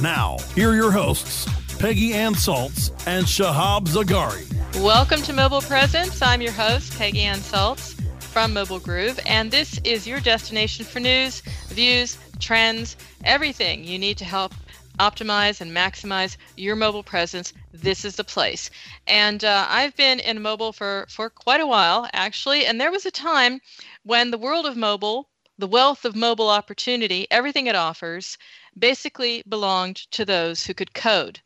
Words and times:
Now, 0.00 0.38
here 0.54 0.70
are 0.70 0.74
your 0.74 0.90
hosts, 0.90 1.46
Peggy 1.78 2.14
Anne 2.14 2.32
Salz 2.32 2.90
and 3.06 3.26
Shahab 3.26 3.86
Zargari. 3.86 4.46
Welcome 4.82 5.20
to 5.22 5.34
Mobile 5.34 5.60
Presence. 5.60 6.22
I'm 6.22 6.40
your 6.40 6.52
host, 6.52 6.96
Peggy 6.96 7.20
Anne 7.20 7.40
Salz 7.40 8.00
from 8.18 8.54
Mobile 8.54 8.80
Groove, 8.80 9.20
and 9.26 9.50
this 9.50 9.78
is 9.84 10.06
your 10.06 10.18
destination 10.20 10.86
for 10.86 11.00
news, 11.00 11.42
views, 11.68 12.16
trends, 12.38 12.96
everything 13.24 13.84
you 13.84 13.98
need 13.98 14.16
to 14.16 14.24
help 14.24 14.54
optimize 14.98 15.60
and 15.60 15.70
maximize 15.70 16.38
your 16.56 16.76
mobile 16.76 17.02
presence. 17.02 17.52
This 17.74 18.06
is 18.06 18.16
the 18.16 18.24
place. 18.24 18.70
And 19.06 19.44
uh, 19.44 19.66
I've 19.68 19.94
been 19.96 20.18
in 20.20 20.40
mobile 20.40 20.72
for, 20.72 21.04
for 21.10 21.28
quite 21.28 21.60
a 21.60 21.66
while, 21.66 22.08
actually, 22.14 22.64
and 22.64 22.80
there 22.80 22.90
was 22.90 23.04
a 23.04 23.10
time 23.10 23.60
when 24.04 24.30
the 24.30 24.38
world 24.38 24.64
of 24.64 24.78
mobile 24.78 25.28
the 25.60 25.66
wealth 25.66 26.04
of 26.04 26.16
mobile 26.16 26.48
opportunity, 26.48 27.26
everything 27.30 27.66
it 27.66 27.76
offers, 27.76 28.38
basically 28.78 29.42
belonged 29.48 29.96
to 30.10 30.24
those 30.24 30.66
who 30.66 30.74
could 30.74 30.94
code. 30.94 31.40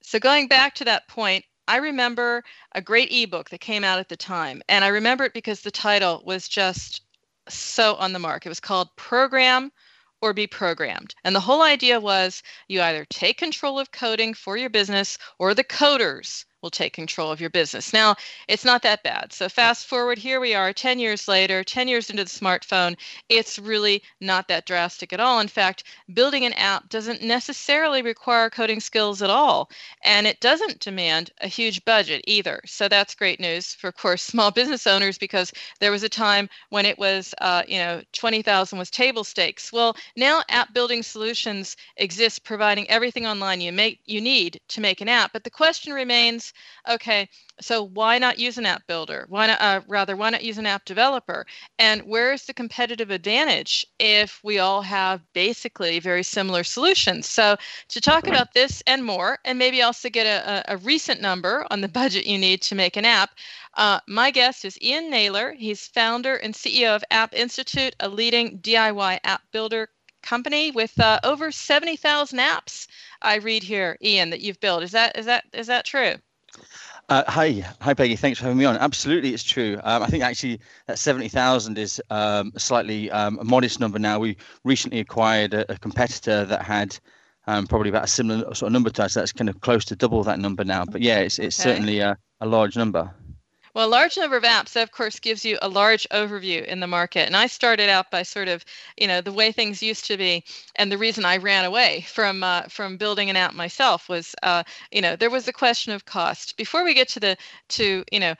So, 0.00 0.18
going 0.18 0.48
back 0.48 0.74
to 0.76 0.84
that 0.86 1.06
point, 1.06 1.44
I 1.68 1.76
remember 1.76 2.44
a 2.72 2.80
great 2.80 3.12
ebook 3.12 3.50
that 3.50 3.60
came 3.60 3.84
out 3.84 3.98
at 3.98 4.08
the 4.08 4.16
time. 4.16 4.62
And 4.70 4.86
I 4.86 4.88
remember 4.88 5.24
it 5.24 5.34
because 5.34 5.60
the 5.60 5.70
title 5.70 6.22
was 6.24 6.48
just 6.48 7.02
so 7.46 7.94
on 7.96 8.14
the 8.14 8.18
mark. 8.18 8.46
It 8.46 8.48
was 8.48 8.58
called 8.58 8.96
Program 8.96 9.70
or 10.22 10.32
Be 10.32 10.46
Programmed. 10.46 11.14
And 11.24 11.36
the 11.36 11.40
whole 11.40 11.60
idea 11.60 12.00
was 12.00 12.42
you 12.68 12.80
either 12.80 13.04
take 13.04 13.36
control 13.36 13.78
of 13.78 13.92
coding 13.92 14.32
for 14.32 14.56
your 14.56 14.70
business 14.70 15.18
or 15.38 15.52
the 15.52 15.62
coders 15.62 16.46
will 16.62 16.70
take 16.70 16.92
control 16.92 17.30
of 17.30 17.40
your 17.40 17.50
business. 17.50 17.92
Now, 17.92 18.16
it's 18.48 18.64
not 18.64 18.82
that 18.82 19.02
bad. 19.02 19.32
So, 19.32 19.48
fast 19.48 19.86
forward, 19.86 20.18
here 20.18 20.40
we 20.40 20.54
are 20.54 20.72
10 20.72 20.98
years 20.98 21.28
later, 21.28 21.62
10 21.62 21.88
years 21.88 22.10
into 22.10 22.24
the 22.24 22.30
smartphone. 22.30 22.96
It's 23.28 23.58
really 23.58 24.02
not 24.20 24.48
that 24.48 24.66
drastic 24.66 25.12
at 25.12 25.20
all. 25.20 25.40
In 25.40 25.48
fact, 25.48 25.84
building 26.12 26.44
an 26.44 26.52
app 26.54 26.88
doesn't 26.88 27.22
necessarily 27.22 28.02
require 28.02 28.50
coding 28.50 28.80
skills 28.80 29.22
at 29.22 29.30
all, 29.30 29.70
and 30.02 30.26
it 30.26 30.40
doesn't 30.40 30.80
demand 30.80 31.30
a 31.40 31.48
huge 31.48 31.84
budget 31.84 32.22
either. 32.26 32.60
So, 32.66 32.88
that's 32.88 33.14
great 33.14 33.40
news 33.40 33.74
for, 33.74 33.88
of 33.88 33.96
course, 33.96 34.22
small 34.28 34.50
business 34.50 34.86
owners 34.86 35.18
because 35.18 35.52
there 35.80 35.92
was 35.92 36.02
a 36.02 36.08
time 36.08 36.48
when 36.70 36.86
it 36.86 36.98
was, 36.98 37.34
uh, 37.40 37.62
you 37.68 37.78
know, 37.78 38.02
20,000 38.12 38.78
was 38.78 38.90
table 38.90 39.24
stakes. 39.24 39.72
Well, 39.72 39.96
now 40.16 40.42
app 40.48 40.72
building 40.74 41.02
solutions 41.02 41.76
exist 41.96 42.44
providing 42.44 42.88
everything 42.90 43.26
online 43.26 43.60
you 43.60 43.72
make 43.72 44.00
you 44.06 44.20
need 44.20 44.60
to 44.68 44.80
make 44.80 45.00
an 45.00 45.08
app. 45.08 45.32
But 45.32 45.44
the 45.44 45.50
question 45.50 45.92
remains 45.92 46.47
okay, 46.88 47.28
so 47.60 47.82
why 47.82 48.18
not 48.18 48.38
use 48.38 48.58
an 48.58 48.66
app 48.66 48.86
builder? 48.86 49.26
Why 49.28 49.46
not, 49.46 49.60
uh, 49.60 49.80
rather, 49.88 50.16
why 50.16 50.30
not 50.30 50.44
use 50.44 50.58
an 50.58 50.66
app 50.66 50.84
developer? 50.84 51.46
And 51.78 52.02
where 52.02 52.32
is 52.32 52.44
the 52.44 52.54
competitive 52.54 53.10
advantage 53.10 53.86
if 53.98 54.40
we 54.42 54.58
all 54.58 54.82
have 54.82 55.20
basically 55.32 55.98
very 55.98 56.22
similar 56.22 56.64
solutions? 56.64 57.26
So, 57.28 57.56
to 57.88 58.00
talk 58.00 58.26
about 58.26 58.54
this 58.54 58.82
and 58.86 59.04
more, 59.04 59.38
and 59.44 59.58
maybe 59.58 59.82
also 59.82 60.08
get 60.08 60.26
a, 60.26 60.72
a 60.72 60.76
recent 60.78 61.20
number 61.20 61.66
on 61.70 61.80
the 61.80 61.88
budget 62.00 62.26
you 62.26 62.38
need 62.38 62.62
to 62.62 62.74
make 62.74 62.96
an 62.96 63.04
app, 63.04 63.30
uh, 63.74 64.00
my 64.08 64.30
guest 64.30 64.64
is 64.64 64.80
Ian 64.82 65.10
Naylor. 65.10 65.52
He's 65.52 65.86
founder 65.86 66.36
and 66.36 66.54
CEO 66.54 66.94
of 66.96 67.04
App 67.10 67.34
Institute, 67.34 67.94
a 68.00 68.08
leading 68.08 68.58
DIY 68.60 69.20
app 69.24 69.42
builder 69.52 69.88
company 70.22 70.70
with 70.70 70.98
uh, 71.00 71.20
over 71.24 71.50
70,000 71.50 72.38
apps. 72.38 72.86
I 73.22 73.36
read 73.36 73.62
here, 73.62 73.96
Ian, 74.02 74.30
that 74.30 74.40
you've 74.40 74.60
built. 74.60 74.82
Is 74.82 74.92
that 74.92 75.16
is 75.16 75.26
that 75.26 75.44
is 75.52 75.66
that 75.68 75.84
true? 75.84 76.14
Uh, 77.08 77.24
hi, 77.26 77.64
hi 77.80 77.94
Peggy. 77.94 78.16
Thanks 78.16 78.38
for 78.38 78.44
having 78.44 78.58
me 78.58 78.66
on. 78.66 78.76
Absolutely, 78.76 79.32
it's 79.32 79.42
true. 79.42 79.80
Um, 79.82 80.02
I 80.02 80.06
think 80.06 80.22
actually 80.22 80.60
that 80.86 80.98
seventy 80.98 81.28
thousand 81.28 81.78
is 81.78 82.02
um, 82.10 82.52
a 82.54 82.60
slightly 82.60 83.10
um, 83.10 83.38
a 83.38 83.44
modest 83.44 83.80
number 83.80 83.98
now. 83.98 84.18
We 84.18 84.36
recently 84.62 85.00
acquired 85.00 85.54
a, 85.54 85.72
a 85.72 85.78
competitor 85.78 86.44
that 86.44 86.62
had 86.62 86.98
um, 87.46 87.66
probably 87.66 87.88
about 87.88 88.04
a 88.04 88.08
similar 88.08 88.54
sort 88.54 88.68
of 88.68 88.72
number 88.72 88.90
to 88.90 89.04
us. 89.04 89.14
That's 89.14 89.32
kind 89.32 89.48
of 89.48 89.60
close 89.62 89.86
to 89.86 89.96
double 89.96 90.22
that 90.24 90.38
number 90.38 90.64
now. 90.64 90.84
But 90.84 91.00
yeah, 91.00 91.20
it's 91.20 91.38
it's 91.38 91.58
okay. 91.58 91.70
certainly 91.70 92.00
a, 92.00 92.18
a 92.42 92.46
large 92.46 92.76
number. 92.76 93.10
Well, 93.78 93.86
a 93.86 93.88
large 93.88 94.16
number 94.16 94.36
of 94.36 94.42
apps, 94.42 94.74
of 94.74 94.90
course, 94.90 95.20
gives 95.20 95.44
you 95.44 95.56
a 95.62 95.68
large 95.68 96.04
overview 96.10 96.64
in 96.64 96.80
the 96.80 96.88
market. 96.88 97.26
And 97.28 97.36
I 97.36 97.46
started 97.46 97.88
out 97.88 98.10
by 98.10 98.24
sort 98.24 98.48
of, 98.48 98.64
you 98.96 99.06
know, 99.06 99.20
the 99.20 99.32
way 99.32 99.52
things 99.52 99.84
used 99.84 100.04
to 100.06 100.16
be, 100.16 100.42
and 100.74 100.90
the 100.90 100.98
reason 100.98 101.24
I 101.24 101.36
ran 101.36 101.64
away 101.64 102.04
from 102.08 102.42
uh, 102.42 102.62
from 102.62 102.96
building 102.96 103.30
an 103.30 103.36
app 103.36 103.54
myself 103.54 104.08
was, 104.08 104.34
uh, 104.42 104.64
you 104.90 105.00
know, 105.00 105.14
there 105.14 105.30
was 105.30 105.44
the 105.44 105.52
question 105.52 105.92
of 105.92 106.06
cost. 106.06 106.56
Before 106.56 106.82
we 106.82 106.92
get 106.92 107.06
to 107.10 107.20
the 107.20 107.36
to, 107.68 108.04
you 108.10 108.18
know, 108.18 108.34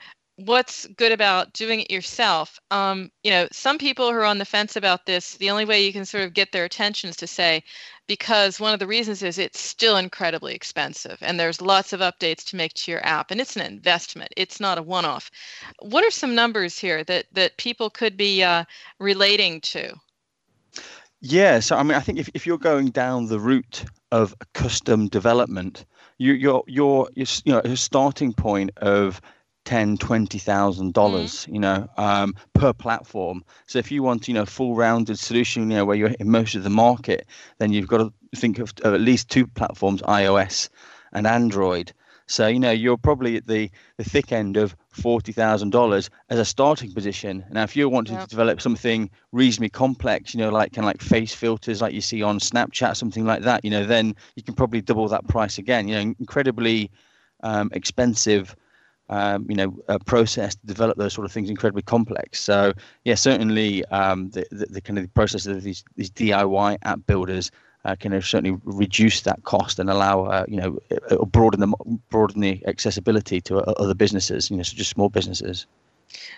what's 0.45 0.87
good 0.95 1.11
about 1.11 1.51
doing 1.53 1.81
it 1.81 1.91
yourself. 1.91 2.59
Um, 2.71 3.11
you 3.23 3.31
know 3.31 3.47
some 3.51 3.77
people 3.77 4.09
who 4.09 4.17
are 4.17 4.25
on 4.25 4.37
the 4.37 4.45
fence 4.45 4.75
about 4.75 5.05
this 5.05 5.35
the 5.35 5.49
only 5.49 5.65
way 5.65 5.83
you 5.83 5.91
can 5.91 6.05
sort 6.05 6.23
of 6.23 6.33
get 6.33 6.51
their 6.51 6.65
attention 6.65 7.09
is 7.09 7.15
to 7.17 7.27
say 7.27 7.63
because 8.07 8.59
one 8.59 8.73
of 8.73 8.79
the 8.79 8.87
reasons 8.87 9.21
is 9.21 9.37
it's 9.37 9.59
still 9.59 9.97
incredibly 9.97 10.55
expensive 10.55 11.17
and 11.21 11.39
there's 11.39 11.61
lots 11.61 11.93
of 11.93 11.99
updates 11.99 12.43
to 12.45 12.55
make 12.55 12.73
to 12.73 12.91
your 12.91 13.05
app 13.05 13.31
and 13.31 13.41
it's 13.41 13.55
an 13.55 13.61
investment 13.61 14.33
it's 14.37 14.59
not 14.59 14.77
a 14.77 14.83
one-off. 14.83 15.29
What 15.79 16.05
are 16.05 16.11
some 16.11 16.35
numbers 16.35 16.79
here 16.79 17.03
that 17.03 17.25
that 17.33 17.57
people 17.57 17.89
could 17.89 18.15
be 18.15 18.43
uh, 18.43 18.63
relating 18.99 19.61
to? 19.61 19.93
Yeah 21.21 21.59
so 21.59 21.75
i 21.75 21.83
mean 21.83 21.97
i 21.97 21.99
think 21.99 22.17
if, 22.17 22.29
if 22.33 22.47
you're 22.47 22.57
going 22.57 22.91
down 22.91 23.27
the 23.27 23.39
route 23.39 23.83
of 24.11 24.33
custom 24.53 25.07
development 25.09 25.85
you, 26.17 26.33
you're 26.33 26.63
you're 26.67 27.09
you're 27.15 27.27
you 27.43 27.51
know 27.51 27.61
a 27.63 27.75
starting 27.75 28.33
point 28.33 28.71
of 28.77 29.21
ten, 29.65 29.97
twenty 29.97 30.39
thousand 30.39 30.93
dollars, 30.93 31.31
mm-hmm. 31.31 31.53
you 31.53 31.59
know, 31.59 31.87
um, 31.97 32.35
per 32.53 32.73
platform. 32.73 33.43
So 33.67 33.79
if 33.79 33.91
you 33.91 34.03
want, 34.03 34.27
you 34.27 34.33
know, 34.33 34.45
full-rounded 34.45 35.19
solution, 35.19 35.69
you 35.69 35.77
know, 35.77 35.85
where 35.85 35.97
you're 35.97 36.15
in 36.19 36.29
most 36.29 36.55
of 36.55 36.63
the 36.63 36.69
market, 36.69 37.27
then 37.57 37.71
you've 37.71 37.87
got 37.87 37.97
to 37.97 38.13
think 38.35 38.59
of, 38.59 38.73
of 38.83 38.93
at 38.93 39.01
least 39.01 39.29
two 39.29 39.47
platforms, 39.47 40.01
iOS 40.03 40.69
and 41.13 41.27
Android. 41.27 41.93
So 42.29 42.45
you 42.45 42.59
know 42.59 42.69
you're 42.69 42.95
probably 42.95 43.37
at 43.37 43.47
the 43.47 43.71
the 43.97 44.03
thick 44.03 44.31
end 44.31 44.55
of 44.55 44.75
forty 44.89 45.31
thousand 45.31 45.71
dollars 45.71 46.11
as 46.29 46.37
a 46.37 46.45
starting 46.45 46.93
position. 46.93 47.43
Now, 47.49 47.63
if 47.63 47.75
you're 47.75 47.89
wanting 47.89 48.13
yep. 48.13 48.25
to 48.25 48.29
develop 48.29 48.61
something 48.61 49.09
reasonably 49.31 49.69
complex, 49.69 50.35
you 50.35 50.39
know, 50.39 50.49
like 50.49 50.71
kind 50.71 50.85
of 50.85 50.89
like 50.89 51.01
face 51.01 51.33
filters, 51.33 51.81
like 51.81 51.95
you 51.95 52.01
see 52.01 52.21
on 52.21 52.37
Snapchat, 52.37 52.97
something 52.97 53.25
like 53.25 53.41
that, 53.41 53.65
you 53.65 53.71
know, 53.71 53.83
then 53.83 54.15
you 54.35 54.43
can 54.43 54.53
probably 54.53 54.79
double 54.79 55.07
that 55.07 55.27
price 55.27 55.57
again. 55.57 55.87
You 55.87 55.95
know, 55.95 56.13
incredibly 56.19 56.91
um, 57.41 57.71
expensive. 57.73 58.55
Um, 59.11 59.47
you 59.49 59.55
know, 59.55 59.75
a 59.87 59.97
process 59.97 60.55
to 60.55 60.67
develop 60.67 60.97
those 60.97 61.13
sort 61.13 61.25
of 61.25 61.31
things 61.31 61.49
incredibly 61.49 61.81
complex. 61.81 62.39
So, 62.39 62.73
yeah, 63.05 63.15
certainly 63.15 63.83
um, 63.85 64.29
the, 64.29 64.45
the, 64.51 64.67
the 64.67 64.81
kind 64.81 64.99
of 64.99 65.11
process 65.15 65.47
of 65.47 65.63
these 65.63 65.83
these 65.95 66.11
DIY 66.11 66.77
app 66.83 66.99
builders 67.07 67.49
uh, 67.85 67.95
can 67.95 68.11
certainly 68.21 68.59
reduce 68.63 69.21
that 69.21 69.43
cost 69.43 69.79
and 69.79 69.89
allow 69.89 70.25
uh, 70.25 70.45
you 70.47 70.57
know 70.57 70.77
broaden 71.25 71.59
the 71.59 71.99
broaden 72.09 72.41
the 72.41 72.61
accessibility 72.67 73.41
to 73.41 73.57
uh, 73.57 73.73
other 73.77 73.95
businesses, 73.95 74.51
you 74.51 74.57
know, 74.57 74.63
so 74.63 74.75
just 74.75 74.91
small 74.91 75.09
businesses. 75.09 75.65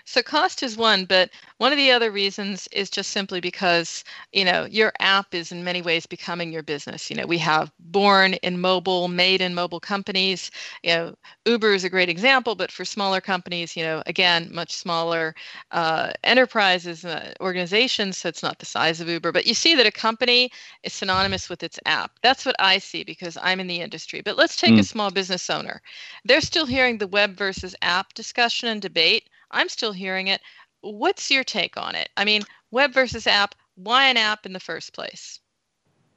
So 0.05 0.21
cost 0.21 0.63
is 0.63 0.77
one, 0.77 1.05
but 1.05 1.29
one 1.57 1.71
of 1.71 1.77
the 1.77 1.91
other 1.91 2.11
reasons 2.11 2.67
is 2.71 2.89
just 2.89 3.11
simply 3.11 3.39
because, 3.39 4.03
you 4.33 4.43
know, 4.43 4.65
your 4.65 4.91
app 4.99 5.33
is 5.33 5.51
in 5.51 5.63
many 5.63 5.81
ways 5.81 6.05
becoming 6.05 6.51
your 6.51 6.63
business. 6.63 7.09
You 7.09 7.15
know, 7.15 7.25
we 7.25 7.37
have 7.37 7.71
born 7.79 8.33
in 8.35 8.59
mobile, 8.59 9.07
made 9.07 9.41
in 9.41 9.53
mobile 9.53 9.79
companies. 9.79 10.51
You 10.83 10.89
know, 10.91 11.15
Uber 11.45 11.73
is 11.73 11.83
a 11.83 11.89
great 11.89 12.09
example, 12.09 12.55
but 12.55 12.71
for 12.71 12.83
smaller 12.83 13.21
companies, 13.21 13.77
you 13.77 13.83
know, 13.83 14.03
again, 14.07 14.49
much 14.51 14.73
smaller 14.73 15.35
uh, 15.71 16.11
enterprises, 16.23 17.05
uh, 17.05 17.33
organizations, 17.39 18.17
so 18.17 18.29
it's 18.29 18.43
not 18.43 18.59
the 18.59 18.65
size 18.65 18.99
of 18.99 19.07
Uber, 19.07 19.31
but 19.31 19.45
you 19.45 19.53
see 19.53 19.75
that 19.75 19.85
a 19.85 19.91
company 19.91 20.51
is 20.83 20.93
synonymous 20.93 21.49
with 21.49 21.63
its 21.63 21.79
app. 21.85 22.11
That's 22.21 22.45
what 22.45 22.55
I 22.59 22.77
see 22.79 23.03
because 23.03 23.37
I'm 23.41 23.59
in 23.59 23.67
the 23.67 23.81
industry. 23.81 24.21
But 24.21 24.37
let's 24.37 24.55
take 24.55 24.73
mm. 24.73 24.79
a 24.79 24.83
small 24.83 25.11
business 25.11 25.49
owner. 25.49 25.81
They're 26.25 26.41
still 26.41 26.65
hearing 26.65 26.97
the 26.97 27.07
web 27.07 27.35
versus 27.37 27.75
app 27.81 28.13
discussion 28.13 28.69
and 28.69 28.81
debate 28.81 29.29
I'm 29.51 29.69
still 29.69 29.93
hearing 29.93 30.27
it. 30.27 30.41
What's 30.81 31.29
your 31.29 31.43
take 31.43 31.77
on 31.77 31.95
it? 31.95 32.09
I 32.17 32.25
mean, 32.25 32.41
web 32.71 32.93
versus 32.93 33.27
app, 33.27 33.55
why 33.75 34.07
an 34.07 34.17
app 34.17 34.45
in 34.45 34.53
the 34.53 34.59
first 34.59 34.93
place? 34.93 35.39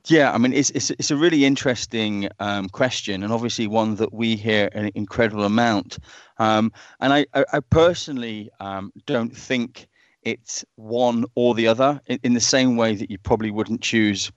Yeah, 0.06 0.32
I 0.32 0.38
mean, 0.38 0.52
it's 0.52 0.70
it's, 0.70 0.90
it's 0.90 1.10
a 1.10 1.16
really 1.16 1.46
interesting 1.46 2.28
um, 2.38 2.68
question, 2.68 3.22
and 3.22 3.32
obviously 3.32 3.66
one 3.66 3.94
that 3.96 4.12
we 4.12 4.36
hear 4.36 4.68
an 4.72 4.90
incredible 4.94 5.44
amount. 5.44 5.98
Um, 6.38 6.72
and 7.00 7.12
I, 7.12 7.26
I, 7.32 7.44
I 7.54 7.60
personally 7.60 8.50
um, 8.60 8.92
don't 9.06 9.34
think 9.34 9.88
it's 10.22 10.64
one 10.76 11.24
or 11.34 11.54
the 11.54 11.68
other 11.68 12.00
in, 12.06 12.18
in, 12.22 12.34
the 12.34 12.40
same 12.40 12.76
way 12.76 12.94
that 12.94 13.10
you 13.10 13.18
probably 13.18 13.50
wouldn't 13.50 13.80
choose 13.80 14.30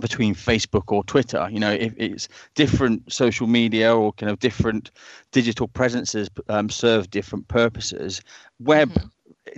between 0.00 0.34
Facebook 0.34 0.92
or 0.92 1.04
Twitter. 1.04 1.48
You 1.50 1.60
know, 1.60 1.72
if 1.72 1.94
it's 1.96 2.28
different 2.54 3.12
social 3.12 3.46
media 3.46 3.94
or 3.94 4.12
kind 4.12 4.30
of 4.30 4.38
different 4.38 4.90
digital 5.32 5.68
presences 5.68 6.28
um, 6.48 6.70
serve 6.70 7.10
different 7.10 7.48
purposes. 7.48 8.20
Web 8.60 8.90
mm-hmm. 8.90 9.06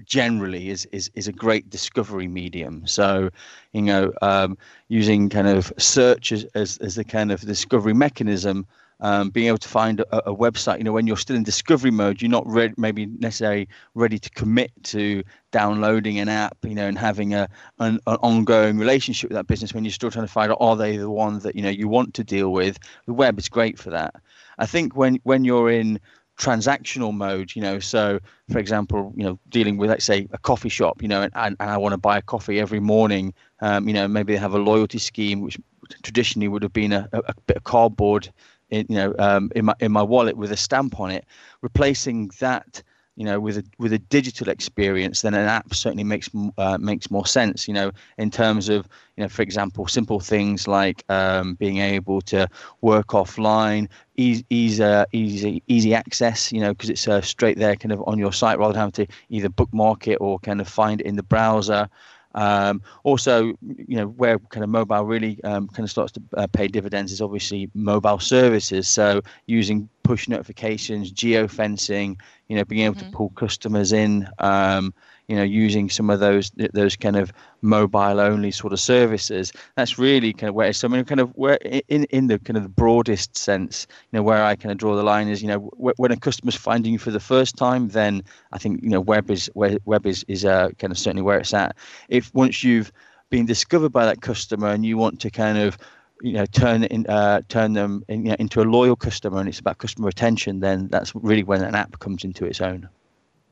generally 0.04 0.70
is, 0.70 0.86
is 0.92 1.10
is 1.14 1.28
a 1.28 1.32
great 1.32 1.70
discovery 1.70 2.28
medium. 2.28 2.86
So, 2.86 3.30
you 3.72 3.82
know, 3.82 4.12
um, 4.22 4.56
using 4.88 5.28
kind 5.28 5.48
of 5.48 5.72
search 5.78 6.32
as, 6.32 6.44
as, 6.54 6.78
as 6.78 6.94
the 6.94 7.04
kind 7.04 7.32
of 7.32 7.40
discovery 7.40 7.94
mechanism 7.94 8.66
um, 9.00 9.30
being 9.30 9.46
able 9.46 9.58
to 9.58 9.68
find 9.68 10.00
a, 10.00 10.30
a, 10.30 10.34
website. 10.34 10.78
You 10.78 10.84
know, 10.84 10.92
when 10.92 11.06
you're 11.06 11.16
still 11.16 11.36
in 11.36 11.42
discovery 11.42 11.90
mode, 11.90 12.20
you're 12.20 12.30
not 12.30 12.46
re- 12.46 12.74
maybe 12.76 13.06
necessarily 13.06 13.68
ready 13.94 14.18
to 14.18 14.30
commit 14.30 14.72
to 14.84 15.22
downloading 15.52 16.18
an 16.18 16.28
app. 16.28 16.56
You 16.62 16.74
know, 16.74 16.86
and 16.86 16.98
having 16.98 17.34
a 17.34 17.48
an, 17.78 18.00
an, 18.06 18.16
ongoing 18.22 18.78
relationship 18.78 19.30
with 19.30 19.36
that 19.36 19.46
business. 19.46 19.72
When 19.72 19.84
you're 19.84 19.92
still 19.92 20.10
trying 20.10 20.26
to 20.26 20.32
find 20.32 20.50
out 20.50 20.58
are 20.60 20.76
they 20.76 20.96
the 20.96 21.10
ones 21.10 21.42
that 21.44 21.54
you 21.54 21.62
know 21.62 21.70
you 21.70 21.88
want 21.88 22.14
to 22.14 22.24
deal 22.24 22.52
with. 22.52 22.78
The 23.06 23.12
web 23.12 23.38
is 23.38 23.48
great 23.48 23.78
for 23.78 23.90
that. 23.90 24.14
I 24.58 24.66
think 24.66 24.96
when 24.96 25.20
when 25.22 25.44
you're 25.44 25.70
in 25.70 26.00
transactional 26.38 27.12
mode 27.12 27.50
you 27.56 27.60
know 27.60 27.80
so 27.80 28.20
for 28.48 28.60
example 28.60 29.12
you 29.16 29.24
know 29.24 29.36
dealing 29.48 29.76
with 29.76 29.90
let's 29.90 30.04
say 30.04 30.28
a 30.30 30.38
coffee 30.38 30.68
shop 30.68 31.02
you 31.02 31.08
know 31.08 31.22
and, 31.22 31.32
and 31.34 31.56
i 31.58 31.76
want 31.76 31.92
to 31.92 31.98
buy 31.98 32.16
a 32.16 32.22
coffee 32.22 32.60
every 32.60 32.78
morning 32.78 33.34
um, 33.60 33.88
you 33.88 33.92
know 33.92 34.06
maybe 34.06 34.32
they 34.32 34.38
have 34.38 34.54
a 34.54 34.58
loyalty 34.58 34.98
scheme 34.98 35.40
which 35.40 35.58
traditionally 36.02 36.46
would 36.46 36.62
have 36.62 36.72
been 36.72 36.92
a, 36.92 37.08
a 37.12 37.34
bit 37.46 37.56
of 37.56 37.64
cardboard 37.64 38.30
in, 38.70 38.86
you 38.88 38.96
know, 38.96 39.14
um, 39.18 39.50
in 39.54 39.64
my 39.66 39.74
in 39.80 39.92
my 39.92 40.02
wallet 40.02 40.36
with 40.36 40.52
a 40.52 40.56
stamp 40.56 41.00
on 41.00 41.10
it. 41.10 41.24
Replacing 41.62 42.30
that, 42.38 42.82
you 43.16 43.24
know, 43.24 43.40
with 43.40 43.58
a 43.58 43.64
with 43.78 43.92
a 43.92 43.98
digital 43.98 44.48
experience, 44.48 45.22
then 45.22 45.34
an 45.34 45.46
app 45.46 45.74
certainly 45.74 46.04
makes 46.04 46.30
uh, 46.56 46.78
makes 46.78 47.10
more 47.10 47.26
sense. 47.26 47.66
You 47.66 47.74
know, 47.74 47.90
in 48.16 48.30
terms 48.30 48.68
of, 48.68 48.88
you 49.16 49.24
know, 49.24 49.28
for 49.28 49.42
example, 49.42 49.86
simple 49.88 50.20
things 50.20 50.68
like 50.68 51.04
um, 51.08 51.54
being 51.54 51.78
able 51.78 52.20
to 52.22 52.48
work 52.80 53.08
offline, 53.08 53.88
easy 54.16 54.44
easy 54.50 55.04
easy, 55.12 55.62
easy 55.66 55.94
access. 55.94 56.52
You 56.52 56.60
know, 56.60 56.72
because 56.72 56.90
it's 56.90 57.08
uh, 57.08 57.20
straight 57.20 57.58
there, 57.58 57.74
kind 57.76 57.92
of 57.92 58.02
on 58.06 58.18
your 58.18 58.32
site, 58.32 58.58
rather 58.58 58.72
than 58.72 58.80
having 58.80 59.06
to 59.06 59.06
either 59.30 59.48
bookmark 59.48 60.06
it 60.06 60.18
or 60.20 60.38
kind 60.38 60.60
of 60.60 60.68
find 60.68 61.00
it 61.00 61.06
in 61.06 61.16
the 61.16 61.22
browser. 61.22 61.88
Um, 62.34 62.82
also, 63.04 63.54
you 63.62 63.96
know, 63.96 64.06
where 64.06 64.38
kind 64.38 64.62
of 64.62 64.70
mobile 64.70 65.04
really 65.04 65.42
um, 65.44 65.68
kind 65.68 65.84
of 65.84 65.90
starts 65.90 66.12
to 66.12 66.22
uh, 66.36 66.46
pay 66.46 66.68
dividends 66.68 67.12
is 67.12 67.20
obviously 67.20 67.70
mobile 67.74 68.18
services. 68.18 68.88
So 68.88 69.22
using 69.46 69.88
push 70.02 70.28
notifications, 70.28 71.12
geofencing, 71.12 72.16
you 72.48 72.56
know, 72.56 72.64
being 72.64 72.82
able 72.82 72.96
mm-hmm. 72.96 73.10
to 73.10 73.16
pull 73.16 73.30
customers 73.30 73.92
in, 73.92 74.28
um, 74.38 74.94
you 75.28 75.36
know, 75.36 75.42
using 75.42 75.90
some 75.90 76.08
of 76.10 76.20
those 76.20 76.50
those 76.72 76.96
kind 76.96 77.16
of 77.16 77.32
mobile 77.60 78.18
only 78.18 78.50
sort 78.50 78.72
of 78.72 78.80
services. 78.80 79.52
That's 79.76 79.98
really 79.98 80.32
kind 80.32 80.48
of 80.48 80.54
where 80.54 80.72
so 80.72 80.88
I 80.88 80.90
mean, 80.90 81.04
kind 81.04 81.20
of 81.20 81.30
where 81.36 81.56
in 81.56 82.04
in 82.04 82.26
the 82.28 82.38
kind 82.38 82.56
of 82.56 82.62
the 82.62 82.68
broadest 82.68 83.36
sense, 83.36 83.86
you 84.10 84.16
know, 84.16 84.22
where 84.22 84.42
I 84.42 84.56
kind 84.56 84.72
of 84.72 84.78
draw 84.78 84.96
the 84.96 85.02
line 85.02 85.28
is, 85.28 85.42
you 85.42 85.48
know, 85.48 85.70
when 85.76 86.10
a 86.10 86.16
customer's 86.16 86.56
finding 86.56 86.92
you 86.92 86.98
for 86.98 87.10
the 87.10 87.20
first 87.20 87.56
time, 87.56 87.88
then 87.88 88.22
I 88.52 88.58
think 88.58 88.82
you 88.82 88.88
know 88.88 89.00
web 89.00 89.30
is 89.30 89.50
web 89.54 90.06
is 90.06 90.24
is 90.28 90.44
uh, 90.44 90.70
kind 90.78 90.90
of 90.90 90.98
certainly 90.98 91.22
where 91.22 91.38
it's 91.38 91.54
at. 91.54 91.76
If 92.08 92.32
once 92.34 92.64
you've 92.64 92.90
been 93.30 93.46
discovered 93.46 93.90
by 93.90 94.06
that 94.06 94.22
customer 94.22 94.68
and 94.68 94.84
you 94.84 94.96
want 94.96 95.20
to 95.20 95.30
kind 95.30 95.58
of 95.58 95.76
you 96.22 96.32
know 96.32 96.46
turn 96.46 96.84
in, 96.84 97.06
uh, 97.06 97.42
turn 97.48 97.74
them 97.74 98.04
in, 98.08 98.24
you 98.24 98.30
know, 98.30 98.36
into 98.38 98.60
a 98.60 98.64
loyal 98.64 98.96
customer 98.96 99.40
and 99.40 99.48
it's 99.48 99.58
about 99.58 99.78
customer 99.78 100.06
retention 100.06 100.60
then 100.60 100.88
that's 100.88 101.14
really 101.14 101.42
when 101.42 101.62
an 101.62 101.74
app 101.74 101.98
comes 102.00 102.24
into 102.24 102.44
its 102.44 102.60
own 102.60 102.88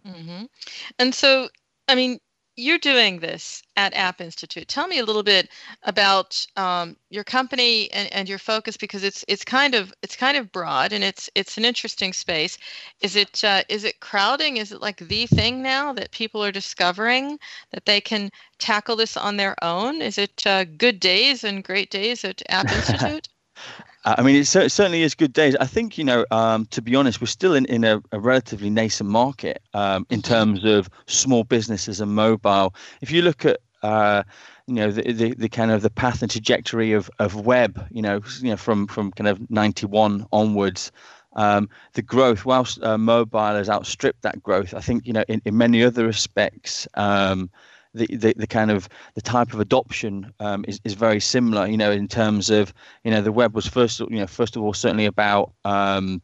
mm-hmm. 0.07 0.45
and 0.99 1.15
so 1.15 1.49
I 1.89 1.95
mean, 1.95 2.19
you're 2.57 2.79
doing 2.79 3.19
this 3.19 3.63
at 3.77 3.93
App 3.95 4.21
Institute. 4.21 4.67
Tell 4.67 4.89
me 4.89 4.99
a 4.99 5.05
little 5.05 5.23
bit 5.23 5.51
about 5.83 6.45
um, 6.57 6.97
your 7.11 7.23
company 7.23 7.91
and, 7.93 8.11
and 8.13 8.29
your 8.29 8.39
focus 8.39 8.79
because 8.79 9.05
it's 9.05 9.25
it's 9.29 9.45
kind 9.45 9.75
of 9.75 9.93
it's 10.03 10.17
kind 10.17 10.39
of 10.39 10.51
broad 10.53 10.93
and 10.93 11.05
it's 11.05 11.29
it's 11.35 11.59
an 11.59 11.67
interesting 11.67 12.15
space. 12.15 12.57
Is 13.03 13.15
it 13.15 13.45
uh, 13.45 13.63
is 13.69 13.85
it 13.85 14.01
crowding? 14.01 14.57
Is 14.57 14.73
it 14.73 14.81
like 14.81 14.97
the 14.99 15.27
thing 15.27 15.63
now 15.63 15.93
that 15.93 16.11
people 16.13 16.43
are 16.43 16.53
discovering 16.53 17.39
that 17.73 17.85
they 17.85 18.01
can 18.01 18.31
tackle 18.59 18.97
this 18.97 19.17
on 19.19 19.37
their 19.37 19.55
own? 19.63 20.01
Is 20.01 20.17
it 20.17 20.47
uh, 20.47 20.65
good 20.65 20.99
days 20.99 21.45
and 21.45 21.63
great 21.63 21.91
days 21.91 22.25
at 22.25 22.43
App 22.49 22.73
Institute? 22.73 23.29
I 24.07 24.23
mean, 24.23 24.37
it 24.37 24.47
certainly 24.47 25.03
is 25.03 25.17
good 25.17 25.33
days. 25.33 25.57
I 25.57 25.67
think, 25.67 25.99
you 25.99 26.05
know, 26.05 26.25
um, 26.31 26.67
to 26.67 26.81
be 26.81 26.95
honest, 26.95 27.21
we're 27.21 27.27
still 27.27 27.55
in, 27.55 27.65
in 27.65 27.83
a, 27.83 28.01
a 28.13 28.21
relatively 28.21 28.71
nascent 28.71 29.11
market 29.11 29.61
um, 29.75 30.07
in 30.11 30.23
terms 30.23 30.65
of 30.65 30.89
small 31.07 31.43
businesses 31.43 32.01
and 32.01 32.15
mobile. 32.15 32.73
If 33.01 33.11
you 33.11 33.23
look 33.23 33.45
at, 33.45 33.59
uh, 33.83 34.23
you 34.69 34.75
know, 34.75 34.93
the, 34.93 35.13
the, 35.13 35.35
the, 35.35 35.49
kind 35.49 35.73
of 35.73 35.83
the 35.83 35.91
path 35.91 36.23
and 36.23 36.31
trajectory 36.31 36.93
of, 36.93 37.11
of 37.19 37.35
web, 37.35 37.85
you 37.91 38.01
know, 38.01 38.21
you 38.41 38.51
know, 38.51 38.57
from, 38.57 38.87
from 38.87 39.11
kind 39.11 39.27
of 39.27 39.51
91 39.51 40.25
onwards, 40.33 40.93
um, 41.35 41.69
the 41.95 42.03
growth, 42.03 42.45
whilst 42.45 42.81
uh, 42.85 42.97
mobile 42.97 43.57
has 43.57 43.69
outstripped 43.69 44.23
that 44.23 44.41
growth, 44.41 44.73
I 44.73 44.81
think, 44.81 45.05
you 45.05 45.15
know, 45.15 45.25
in, 45.27 45.43
in 45.45 45.57
many 45.59 45.83
other 45.83 46.07
respects, 46.07 46.87
um, 46.95 47.51
the, 48.05 48.35
the, 48.37 48.47
kind 48.47 48.71
of 48.71 48.89
the 49.15 49.23
type 49.23 49.55
of 49.55 49.61
adoption 49.61 50.33
um, 50.41 50.65
is, 50.69 50.81
is 50.85 50.95
very 50.95 51.21
similar. 51.21 51.67
You 51.67 51.77
know, 51.77 51.91
in 51.91 52.09
terms 52.09 52.51
of 52.51 52.73
you 53.05 53.11
know 53.11 53.23
the 53.23 53.33
web 53.33 53.55
was 53.55 53.67
first 53.67 54.01
you 54.01 54.09
know 54.11 54.27
first 54.27 54.57
of 54.57 54.63
all 54.63 54.73
certainly 54.73 55.07
about 55.07 55.53
um, 55.65 56.21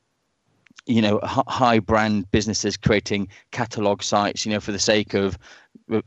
you 0.86 1.00
know 1.00 1.20
high 1.22 1.78
brand 1.78 2.30
businesses 2.30 2.76
creating 2.76 3.28
catalog 3.52 4.02
sites 4.02 4.44
you 4.44 4.52
know 4.52 4.60
for 4.60 4.72
the 4.72 4.78
sake 4.78 5.14
of 5.14 5.38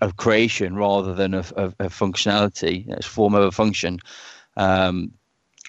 of 0.01 0.17
creation 0.17 0.75
rather 0.75 1.13
than 1.13 1.34
of, 1.34 1.51
of, 1.53 1.75
of 1.79 1.93
functionality 1.93 2.86
it's 2.89 3.05
form 3.05 3.36
of 3.36 3.43
a 3.43 3.51
function 3.51 4.00
um, 4.57 5.12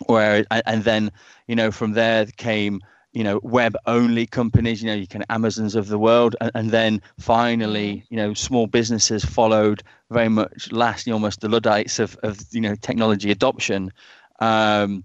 where 0.06 0.44
and 0.50 0.84
then 0.84 1.10
you 1.46 1.54
know 1.54 1.70
from 1.70 1.92
there 1.92 2.26
came 2.26 2.80
you 3.16 3.24
know 3.24 3.40
web 3.42 3.74
only 3.86 4.26
companies 4.26 4.82
you 4.82 4.88
know 4.88 4.94
you 4.94 5.06
can 5.06 5.24
amazons 5.30 5.74
of 5.74 5.88
the 5.88 5.98
world 5.98 6.36
and, 6.42 6.50
and, 6.54 6.70
then 6.70 7.00
finally 7.18 7.94
mm. 7.94 8.04
you 8.10 8.16
know 8.18 8.34
small 8.34 8.66
businesses 8.66 9.24
followed 9.24 9.82
very 10.10 10.28
much 10.28 10.70
last 10.70 11.08
almost 11.08 11.40
the 11.40 11.48
luddites 11.48 11.98
of, 11.98 12.14
of 12.22 12.38
you 12.50 12.60
know 12.60 12.74
technology 12.74 13.30
adoption 13.30 13.90
um, 14.40 15.02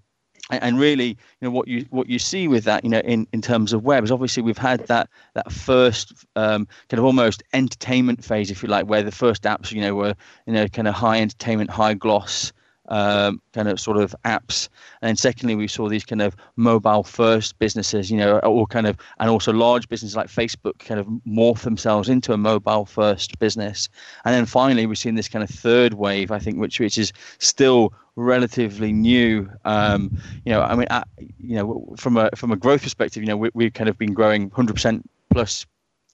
and, 0.49 0.61
and 0.61 0.79
really 0.79 1.07
you 1.07 1.17
know 1.41 1.51
what 1.51 1.69
you 1.69 1.85
what 1.89 2.09
you 2.09 2.19
see 2.19 2.49
with 2.49 2.65
that 2.65 2.83
you 2.83 2.89
know 2.89 2.99
in, 2.99 3.25
in 3.31 3.41
terms 3.41 3.71
of 3.71 3.83
web 3.83 4.03
is 4.03 4.11
obviously 4.11 4.43
we've 4.43 4.57
had 4.57 4.85
that 4.87 5.09
that 5.33 5.49
first 5.49 6.25
um, 6.35 6.67
kind 6.89 6.99
of 6.99 7.05
almost 7.05 7.41
entertainment 7.53 8.25
phase 8.25 8.51
if 8.51 8.61
you 8.61 8.67
like 8.67 8.87
where 8.87 9.03
the 9.03 9.11
first 9.11 9.43
apps 9.43 9.71
you 9.71 9.79
know 9.79 9.95
were 9.95 10.13
you 10.45 10.51
know 10.51 10.67
kind 10.67 10.89
of 10.89 10.93
high 10.93 11.21
entertainment 11.21 11.69
high 11.69 11.93
gloss 11.93 12.51
um, 12.91 13.41
kind 13.53 13.67
of 13.67 13.79
sort 13.79 13.97
of 13.97 14.13
apps, 14.25 14.69
and 15.01 15.17
secondly, 15.17 15.55
we 15.55 15.67
saw 15.67 15.89
these 15.89 16.05
kind 16.05 16.21
of 16.21 16.35
mobile 16.57 17.03
first 17.03 17.57
businesses, 17.57 18.11
you 18.11 18.17
know, 18.17 18.39
or 18.39 18.67
kind 18.67 18.85
of, 18.85 18.97
and 19.19 19.29
also 19.29 19.53
large 19.53 19.87
businesses 19.89 20.15
like 20.15 20.27
Facebook 20.27 20.77
kind 20.79 20.99
of 20.99 21.07
morph 21.25 21.61
themselves 21.61 22.09
into 22.09 22.33
a 22.33 22.37
mobile 22.37 22.85
first 22.85 23.39
business, 23.39 23.89
and 24.25 24.35
then 24.35 24.45
finally, 24.45 24.85
we've 24.85 24.97
seen 24.97 25.15
this 25.15 25.29
kind 25.29 25.43
of 25.43 25.49
third 25.49 25.93
wave, 25.93 26.31
I 26.31 26.39
think, 26.39 26.59
which 26.59 26.79
which 26.79 26.97
is 26.97 27.13
still 27.39 27.93
relatively 28.15 28.91
new. 28.91 29.49
Um, 29.65 30.17
you 30.45 30.51
know, 30.51 30.61
I 30.61 30.75
mean, 30.75 30.87
uh, 30.89 31.03
you 31.39 31.55
know, 31.55 31.95
from 31.97 32.17
a 32.17 32.29
from 32.35 32.51
a 32.51 32.55
growth 32.55 32.83
perspective, 32.83 33.23
you 33.23 33.27
know, 33.27 33.37
we, 33.37 33.49
we've 33.53 33.73
kind 33.73 33.89
of 33.89 33.97
been 33.97 34.13
growing 34.13 34.49
100% 34.49 35.01
plus 35.29 35.65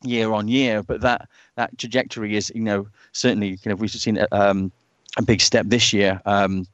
year 0.03 0.31
on 0.31 0.48
year, 0.48 0.84
but 0.84 1.01
that 1.01 1.27
that 1.55 1.77
trajectory 1.77 2.36
is, 2.36 2.51
you 2.53 2.62
know, 2.62 2.88
certainly, 3.12 3.57
kind 3.57 3.74
of 3.74 3.81
we've 3.81 3.91
seen 3.91 4.24
um, 4.31 4.72
a 5.17 5.21
big 5.21 5.41
step 5.41 5.65
this 5.67 5.93
year. 5.93 6.21
Um, 6.25 6.65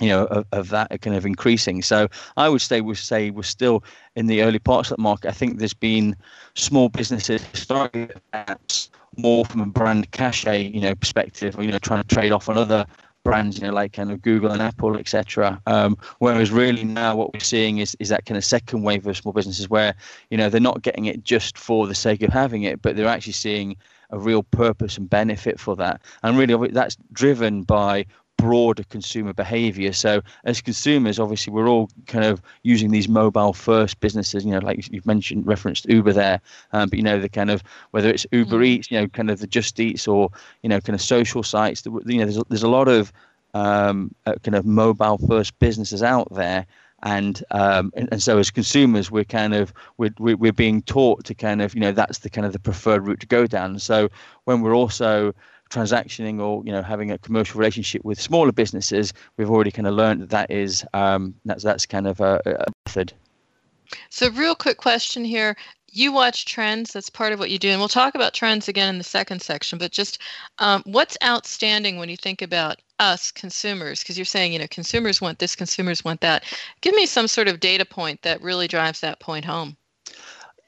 you 0.00 0.08
know, 0.08 0.24
of, 0.24 0.46
of, 0.52 0.68
that 0.70 0.88
kind 1.02 1.14
of 1.14 1.26
increasing. 1.26 1.82
So 1.82 2.08
I 2.38 2.48
would 2.48 2.62
say 2.62 2.80
we 2.80 2.94
say 2.94 3.30
we're 3.30 3.42
still 3.42 3.84
in 4.16 4.26
the 4.26 4.42
early 4.42 4.58
parts 4.58 4.90
of 4.90 4.96
the 4.96 5.02
market. 5.02 5.28
I 5.28 5.32
think 5.32 5.58
there's 5.58 5.74
been 5.74 6.16
small 6.54 6.88
businesses 6.88 7.44
historically 7.44 8.08
perhaps 8.32 8.90
more 9.18 9.44
from 9.44 9.60
a 9.60 9.66
brand 9.66 10.10
cachet, 10.12 10.70
you 10.70 10.80
know, 10.80 10.94
perspective, 10.94 11.56
you 11.60 11.70
know, 11.70 11.78
trying 11.78 12.02
to 12.02 12.14
trade 12.14 12.32
off 12.32 12.48
on 12.48 12.56
other 12.56 12.86
brands, 13.24 13.58
you 13.58 13.66
know, 13.66 13.72
like 13.72 13.92
kind 13.92 14.10
of 14.10 14.22
Google 14.22 14.50
and 14.50 14.62
Apple, 14.62 14.96
etc. 14.96 15.60
Um, 15.66 15.96
whereas 16.18 16.50
really 16.50 16.84
now 16.84 17.16
what 17.16 17.32
we're 17.32 17.40
seeing 17.40 17.78
is 17.78 17.96
is 18.00 18.08
that 18.08 18.26
kind 18.26 18.36
of 18.36 18.44
second 18.44 18.82
wave 18.82 19.06
of 19.06 19.16
small 19.16 19.32
businesses 19.32 19.68
where 19.68 19.94
you 20.30 20.36
know 20.36 20.48
they're 20.48 20.60
not 20.60 20.82
getting 20.82 21.06
it 21.06 21.22
just 21.22 21.58
for 21.58 21.86
the 21.86 21.94
sake 21.94 22.22
of 22.22 22.32
having 22.32 22.62
it, 22.62 22.82
but 22.82 22.96
they're 22.96 23.06
actually 23.06 23.34
seeing 23.34 23.76
a 24.12 24.18
real 24.18 24.42
purpose 24.42 24.96
and 24.96 25.10
benefit 25.10 25.58
for 25.58 25.74
that. 25.76 26.00
And 26.22 26.38
really, 26.38 26.68
that's 26.68 26.96
driven 27.12 27.62
by 27.64 28.06
broader 28.38 28.82
consumer 28.84 29.32
behavior. 29.32 29.92
So 29.92 30.20
as 30.44 30.60
consumers, 30.60 31.20
obviously, 31.20 31.52
we're 31.52 31.68
all 31.68 31.88
kind 32.06 32.24
of 32.24 32.42
using 32.64 32.90
these 32.90 33.08
mobile 33.08 33.52
first 33.52 34.00
businesses, 34.00 34.44
you 34.44 34.50
know, 34.50 34.58
like 34.58 34.88
you've 34.90 35.06
mentioned, 35.06 35.46
referenced 35.46 35.88
Uber 35.88 36.12
there, 36.12 36.40
um, 36.72 36.88
but, 36.88 36.98
you 36.98 37.04
know, 37.04 37.20
the 37.20 37.28
kind 37.28 37.50
of, 37.50 37.62
whether 37.92 38.10
it's 38.10 38.26
Uber 38.32 38.58
mm. 38.58 38.66
Eats, 38.66 38.90
you 38.90 39.00
know, 39.00 39.06
kind 39.08 39.30
of 39.30 39.38
the 39.38 39.46
Just 39.46 39.78
Eats 39.78 40.08
or, 40.08 40.30
you 40.62 40.68
know, 40.68 40.80
kind 40.80 40.94
of 40.94 41.00
social 41.00 41.42
sites, 41.42 41.84
you 41.86 42.18
know, 42.18 42.24
there's, 42.24 42.42
there's 42.48 42.62
a 42.64 42.68
lot 42.68 42.88
of 42.88 43.12
um, 43.54 44.12
uh, 44.26 44.34
kind 44.42 44.56
of 44.56 44.66
mobile 44.66 45.18
first 45.18 45.56
businesses 45.58 46.02
out 46.02 46.26
there. 46.34 46.66
And, 47.04 47.42
um, 47.50 47.92
and, 47.96 48.08
and 48.12 48.22
so 48.22 48.38
as 48.38 48.50
consumers 48.50 49.10
we're 49.10 49.24
kind 49.24 49.54
of 49.54 49.72
we're, 49.98 50.14
we're 50.18 50.52
being 50.52 50.82
taught 50.82 51.24
to 51.24 51.34
kind 51.34 51.60
of 51.60 51.74
you 51.74 51.80
know 51.80 51.90
that's 51.90 52.18
the 52.18 52.30
kind 52.30 52.46
of 52.46 52.52
the 52.52 52.60
preferred 52.60 53.06
route 53.06 53.18
to 53.20 53.26
go 53.26 53.46
down 53.46 53.78
so 53.80 54.08
when 54.44 54.60
we're 54.60 54.76
also 54.76 55.34
transactioning 55.72 56.40
or 56.40 56.62
you 56.64 56.72
know 56.72 56.82
having 56.82 57.10
a 57.10 57.18
commercial 57.18 57.58
relationship 57.58 58.04
with 58.04 58.20
smaller 58.20 58.52
businesses, 58.52 59.12
we've 59.36 59.50
already 59.50 59.70
kind 59.70 59.88
of 59.88 59.94
learned 59.94 60.20
that 60.20 60.30
that 60.30 60.50
is 60.50 60.84
um, 60.92 61.34
that's 61.44 61.64
that's 61.64 61.86
kind 61.86 62.06
of 62.06 62.20
a, 62.20 62.40
a 62.44 62.70
method. 62.86 63.12
So, 64.10 64.30
real 64.30 64.54
quick 64.54 64.76
question 64.76 65.24
here. 65.24 65.56
You 65.94 66.10
watch 66.10 66.46
trends. 66.46 66.92
That's 66.92 67.10
part 67.10 67.32
of 67.32 67.38
what 67.38 67.50
you 67.50 67.58
do, 67.58 67.68
and 67.68 67.78
we'll 67.78 67.88
talk 67.88 68.14
about 68.14 68.32
trends 68.32 68.66
again 68.66 68.88
in 68.88 68.98
the 68.98 69.04
second 69.04 69.42
section. 69.42 69.78
But 69.78 69.92
just 69.92 70.18
um, 70.58 70.82
what's 70.86 71.18
outstanding 71.22 71.98
when 71.98 72.08
you 72.08 72.16
think 72.16 72.40
about 72.40 72.80
us 72.98 73.30
consumers? 73.30 74.00
Because 74.00 74.16
you're 74.16 74.24
saying 74.24 74.54
you 74.54 74.58
know 74.58 74.66
consumers 74.70 75.20
want 75.20 75.38
this, 75.38 75.54
consumers 75.54 76.02
want 76.02 76.22
that. 76.22 76.44
Give 76.80 76.94
me 76.94 77.04
some 77.04 77.28
sort 77.28 77.46
of 77.46 77.60
data 77.60 77.84
point 77.84 78.22
that 78.22 78.40
really 78.40 78.66
drives 78.66 79.00
that 79.00 79.20
point 79.20 79.44
home. 79.44 79.76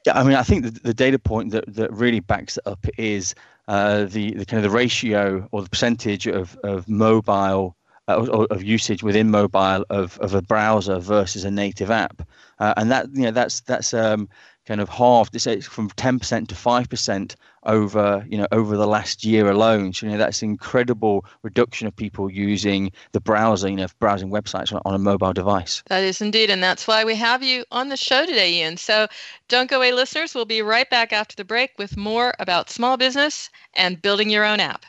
Yeah, 0.05 0.19
I 0.19 0.23
mean, 0.23 0.35
I 0.35 0.43
think 0.43 0.63
the, 0.63 0.71
the 0.71 0.93
data 0.93 1.17
point 1.17 1.51
that, 1.51 1.65
that 1.73 1.91
really 1.91 2.19
backs 2.19 2.57
it 2.57 2.67
up 2.67 2.85
is 2.97 3.33
uh, 3.67 4.05
the, 4.05 4.35
the 4.35 4.45
kind 4.45 4.63
of 4.63 4.71
the 4.71 4.75
ratio 4.75 5.47
or 5.51 5.63
the 5.63 5.69
percentage 5.69 6.27
of, 6.27 6.55
of 6.63 6.87
mobile 6.87 7.75
uh, 8.07 8.45
of 8.51 8.61
usage 8.61 9.01
within 9.01 9.31
mobile 9.31 9.83
of, 9.89 10.19
of 10.19 10.35
a 10.35 10.41
browser 10.43 10.99
versus 10.99 11.43
a 11.43 11.49
native 11.49 11.89
app, 11.89 12.21
uh, 12.59 12.73
and 12.77 12.91
that 12.91 13.07
you 13.13 13.23
know 13.23 13.31
that's 13.31 13.61
that's 13.61 13.95
um, 13.95 14.29
kind 14.65 14.81
of 14.81 14.89
halved. 14.89 15.35
It's 15.35 15.67
from 15.67 15.89
ten 15.91 16.19
percent 16.19 16.49
to 16.49 16.55
five 16.55 16.89
percent 16.89 17.35
over 17.63 18.25
you 18.29 18.37
know 18.37 18.47
over 18.51 18.77
the 18.77 18.87
last 18.87 19.23
year 19.23 19.49
alone. 19.49 19.93
So 19.93 20.05
you 20.05 20.11
know 20.11 20.17
that's 20.17 20.41
incredible 20.43 21.25
reduction 21.43 21.87
of 21.87 21.95
people 21.95 22.31
using 22.31 22.91
the 23.11 23.21
browser, 23.21 23.69
you 23.69 23.75
know, 23.75 23.87
browsing 23.99 24.29
websites 24.29 24.73
on, 24.73 24.81
on 24.85 24.93
a 24.93 24.99
mobile 24.99 25.33
device. 25.33 25.83
That 25.87 26.03
is 26.03 26.21
indeed, 26.21 26.49
and 26.49 26.61
that's 26.61 26.87
why 26.87 27.03
we 27.03 27.15
have 27.15 27.43
you 27.43 27.65
on 27.71 27.89
the 27.89 27.97
show 27.97 28.25
today, 28.25 28.53
Ian. 28.53 28.77
So 28.77 29.07
don't 29.47 29.69
go 29.69 29.77
away, 29.77 29.93
listeners. 29.93 30.35
We'll 30.35 30.45
be 30.45 30.61
right 30.61 30.89
back 30.89 31.13
after 31.13 31.35
the 31.35 31.45
break 31.45 31.71
with 31.77 31.97
more 31.97 32.33
about 32.39 32.69
small 32.69 32.97
business 32.97 33.49
and 33.73 34.01
building 34.01 34.29
your 34.29 34.45
own 34.45 34.59
app. 34.59 34.85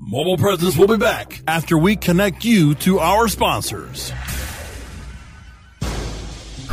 Mobile 0.00 0.38
Presence 0.38 0.76
will 0.78 0.88
be 0.88 0.96
back 0.96 1.42
after 1.46 1.76
we 1.76 1.94
connect 1.94 2.42
you 2.42 2.74
to 2.76 2.98
our 2.98 3.28
sponsors. 3.28 4.10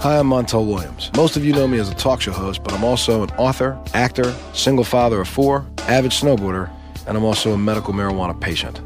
Hi, 0.00 0.20
I'm 0.20 0.28
Montel 0.28 0.64
Williams. 0.64 1.10
Most 1.16 1.36
of 1.36 1.44
you 1.44 1.52
know 1.52 1.66
me 1.66 1.80
as 1.80 1.88
a 1.88 1.94
talk 1.94 2.20
show 2.20 2.30
host, 2.30 2.62
but 2.62 2.72
I'm 2.72 2.84
also 2.84 3.24
an 3.24 3.30
author, 3.30 3.76
actor, 3.94 4.32
single 4.54 4.84
father 4.84 5.20
of 5.20 5.26
four, 5.26 5.66
avid 5.88 6.12
snowboarder, 6.12 6.70
and 7.08 7.16
I'm 7.16 7.24
also 7.24 7.52
a 7.52 7.58
medical 7.58 7.92
marijuana 7.92 8.40
patient. 8.40 8.80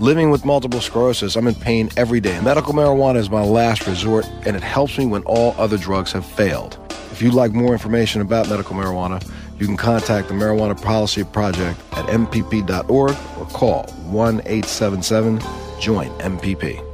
Living 0.00 0.30
with 0.30 0.44
multiple 0.44 0.80
sclerosis, 0.80 1.34
I'm 1.34 1.48
in 1.48 1.56
pain 1.56 1.90
every 1.96 2.20
day. 2.20 2.40
Medical 2.40 2.72
marijuana 2.72 3.16
is 3.16 3.30
my 3.30 3.42
last 3.42 3.84
resort, 3.84 4.24
and 4.46 4.54
it 4.54 4.62
helps 4.62 4.96
me 4.96 5.06
when 5.06 5.24
all 5.24 5.56
other 5.58 5.76
drugs 5.76 6.12
have 6.12 6.24
failed. 6.24 6.78
If 7.10 7.20
you'd 7.20 7.34
like 7.34 7.50
more 7.50 7.72
information 7.72 8.20
about 8.20 8.48
medical 8.48 8.76
marijuana, 8.76 9.20
you 9.58 9.66
can 9.66 9.76
contact 9.76 10.28
the 10.28 10.34
Marijuana 10.34 10.80
Policy 10.80 11.24
Project 11.24 11.80
at 11.94 12.06
MPP.org 12.06 13.16
or 13.38 13.46
call 13.46 13.88
1 14.06 14.42
877 14.46 15.40
JOIN 15.80 16.10
MPP. 16.20 16.84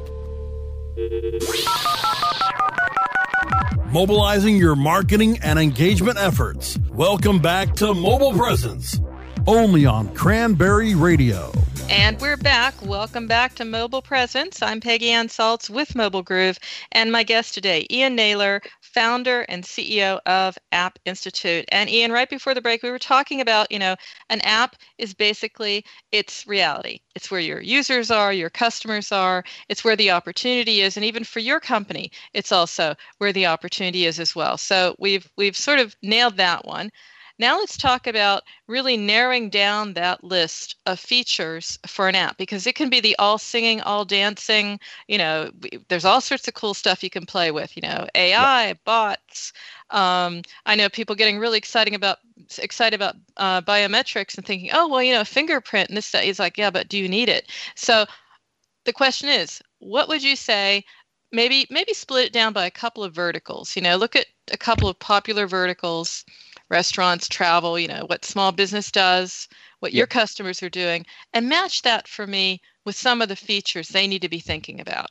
Mobilizing 3.93 4.57
your 4.57 4.77
marketing 4.77 5.39
and 5.43 5.59
engagement 5.59 6.17
efforts. 6.17 6.79
Welcome 6.91 7.39
back 7.39 7.75
to 7.75 7.93
Mobile 7.93 8.33
Presence, 8.33 8.99
only 9.47 9.85
on 9.85 10.09
Cranberry 10.15 10.95
Radio. 10.95 11.53
And 11.91 12.19
we're 12.19 12.39
back. 12.39 12.81
Welcome 12.81 13.29
back 13.29 13.55
to 13.57 13.65
Mobile 13.65 14.01
Presence. 14.01 14.63
I'm 14.63 14.81
Peggy 14.81 15.11
Anne 15.11 15.29
Salz 15.29 15.69
with 15.69 15.95
Mobile 15.95 16.23
Groove, 16.23 16.59
and 16.93 17.13
my 17.13 17.23
guest 17.23 17.53
today, 17.53 17.87
Ian 17.91 18.15
Naylor, 18.15 18.63
founder 18.81 19.43
and 19.43 19.65
CEO 19.65 20.19
of 20.25 20.57
App 20.73 20.99
Institute. 21.05 21.67
And 21.69 21.91
Ian, 21.91 22.11
right 22.11 22.29
before 22.31 22.55
the 22.55 22.63
break, 22.63 22.83
we 22.83 22.91
were 22.91 22.99
talking 22.99 23.43
about, 23.43 23.71
you 23.71 23.79
know, 23.79 23.97
an 24.31 24.41
app 24.41 24.77
is 24.97 25.13
basically 25.13 25.85
its 26.11 26.47
reality. 26.47 27.01
It's 27.15 27.31
where 27.31 27.41
your 27.41 27.61
users 27.61 28.11
are, 28.11 28.33
your 28.33 28.51
customers 28.51 29.13
are, 29.13 29.45
it's 29.69 29.85
where 29.85 29.97
the 29.97 30.11
opportunity 30.11 30.81
is, 30.81 30.97
and 30.97 31.05
even 31.05 31.23
for 31.23 31.41
your 31.41 31.61
company, 31.61 32.11
it's 32.33 32.51
also 32.51 32.95
where 33.19 33.33
the 33.33 33.47
opportunity 33.47 34.07
is 34.07 34.19
as 34.19 34.35
well. 34.35 34.57
So 34.57 34.97
we've 34.99 35.29
we've 35.37 35.57
sort 35.57 35.81
of 35.81 35.95
nailed 36.03 36.39
that 36.39 36.65
one. 36.65 36.91
Now 37.39 37.59
let's 37.59 37.77
talk 37.77 38.07
about 38.07 38.45
really 38.69 38.97
narrowing 38.97 39.51
down 39.51 39.95
that 39.95 40.23
list 40.23 40.77
of 40.87 41.01
features 41.01 41.79
for 41.87 42.09
an 42.09 42.15
app 42.15 42.39
because 42.39 42.67
it 42.67 42.77
can 42.77 42.89
be 42.89 43.01
the 43.01 43.17
all 43.19 43.39
singing, 43.39 43.81
all 43.81 44.05
dancing. 44.05 44.79
You 45.09 45.19
know, 45.19 45.51
there's 45.89 46.05
all 46.05 46.21
sorts 46.21 46.47
of 46.47 46.55
cool 46.55 46.75
stuff 46.75 47.03
you 47.03 47.11
can 47.11 47.27
play 47.27 47.51
with. 47.51 47.77
You 47.77 47.83
know, 47.83 48.07
AI, 48.15 48.67
yeah. 48.69 48.73
bots. 48.85 49.53
Um, 49.91 50.43
I 50.67 50.77
know 50.77 50.89
people 50.89 51.17
getting 51.17 51.39
really 51.39 51.59
exciting 51.59 51.95
about 51.95 52.19
excited 52.59 52.95
about 52.95 53.17
uh, 53.37 53.61
biometrics 53.63 54.37
and 54.37 54.47
thinking, 54.47 54.71
oh 54.73 54.89
well, 54.89 55.03
you 55.03 55.13
know, 55.13 55.25
fingerprint 55.25 55.89
and 55.89 55.97
this 55.97 56.07
stuff. 56.07 56.23
Is 56.23 56.39
like, 56.39 56.57
yeah, 56.57 56.71
but 56.71 56.89
do 56.89 56.99
you 56.99 57.09
need 57.09 57.29
it? 57.29 57.51
So 57.75 58.07
the 58.85 58.93
question 58.93 59.29
is, 59.29 59.61
what 59.81 60.09
would 60.09 60.23
you 60.23 60.37
say 60.37 60.85
maybe 61.33 61.67
maybe 61.69 61.93
split 61.93 62.27
it 62.27 62.33
down 62.33 62.53
by 62.53 62.65
a 62.65 62.71
couple 62.71 63.03
of 63.03 63.13
verticals 63.13 63.75
you 63.75 63.83
know 63.83 63.97
look 63.97 64.15
at 64.15 64.27
a 64.53 64.57
couple 64.57 64.89
of 64.89 64.97
popular 65.01 65.49
verticals 65.49 66.25
restaurants 66.75 67.29
travel 67.29 67.79
you 67.79 67.87
know 67.87 68.05
what 68.09 68.25
small 68.25 68.51
business 68.51 68.91
does 68.91 69.49
what 69.79 69.93
yep. 69.93 69.99
your 69.99 70.07
customers 70.09 70.61
are 70.61 70.69
doing 70.69 71.07
and 71.33 71.49
match 71.49 71.83
that 71.83 72.09
for 72.09 72.27
me 72.27 72.61
with 72.85 72.97
some 72.97 73.23
of 73.23 73.29
the 73.29 73.37
features 73.37 73.89
they 73.89 74.09
need 74.09 74.21
to 74.21 74.29
be 74.29 74.41
thinking 74.41 74.81
about 74.81 75.07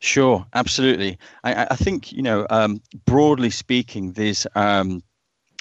sure 0.00 0.46
absolutely 0.52 1.18
i, 1.44 1.66
I 1.70 1.76
think 1.76 2.12
you 2.12 2.22
know 2.22 2.46
um, 2.50 2.82
broadly 3.06 3.48
speaking 3.48 4.12
there's 4.12 4.46
um, 4.54 5.02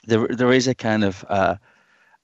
there, 0.05 0.27
there 0.27 0.51
is 0.51 0.67
a 0.67 0.75
kind 0.75 1.05
of 1.05 1.23
uh, 1.29 1.55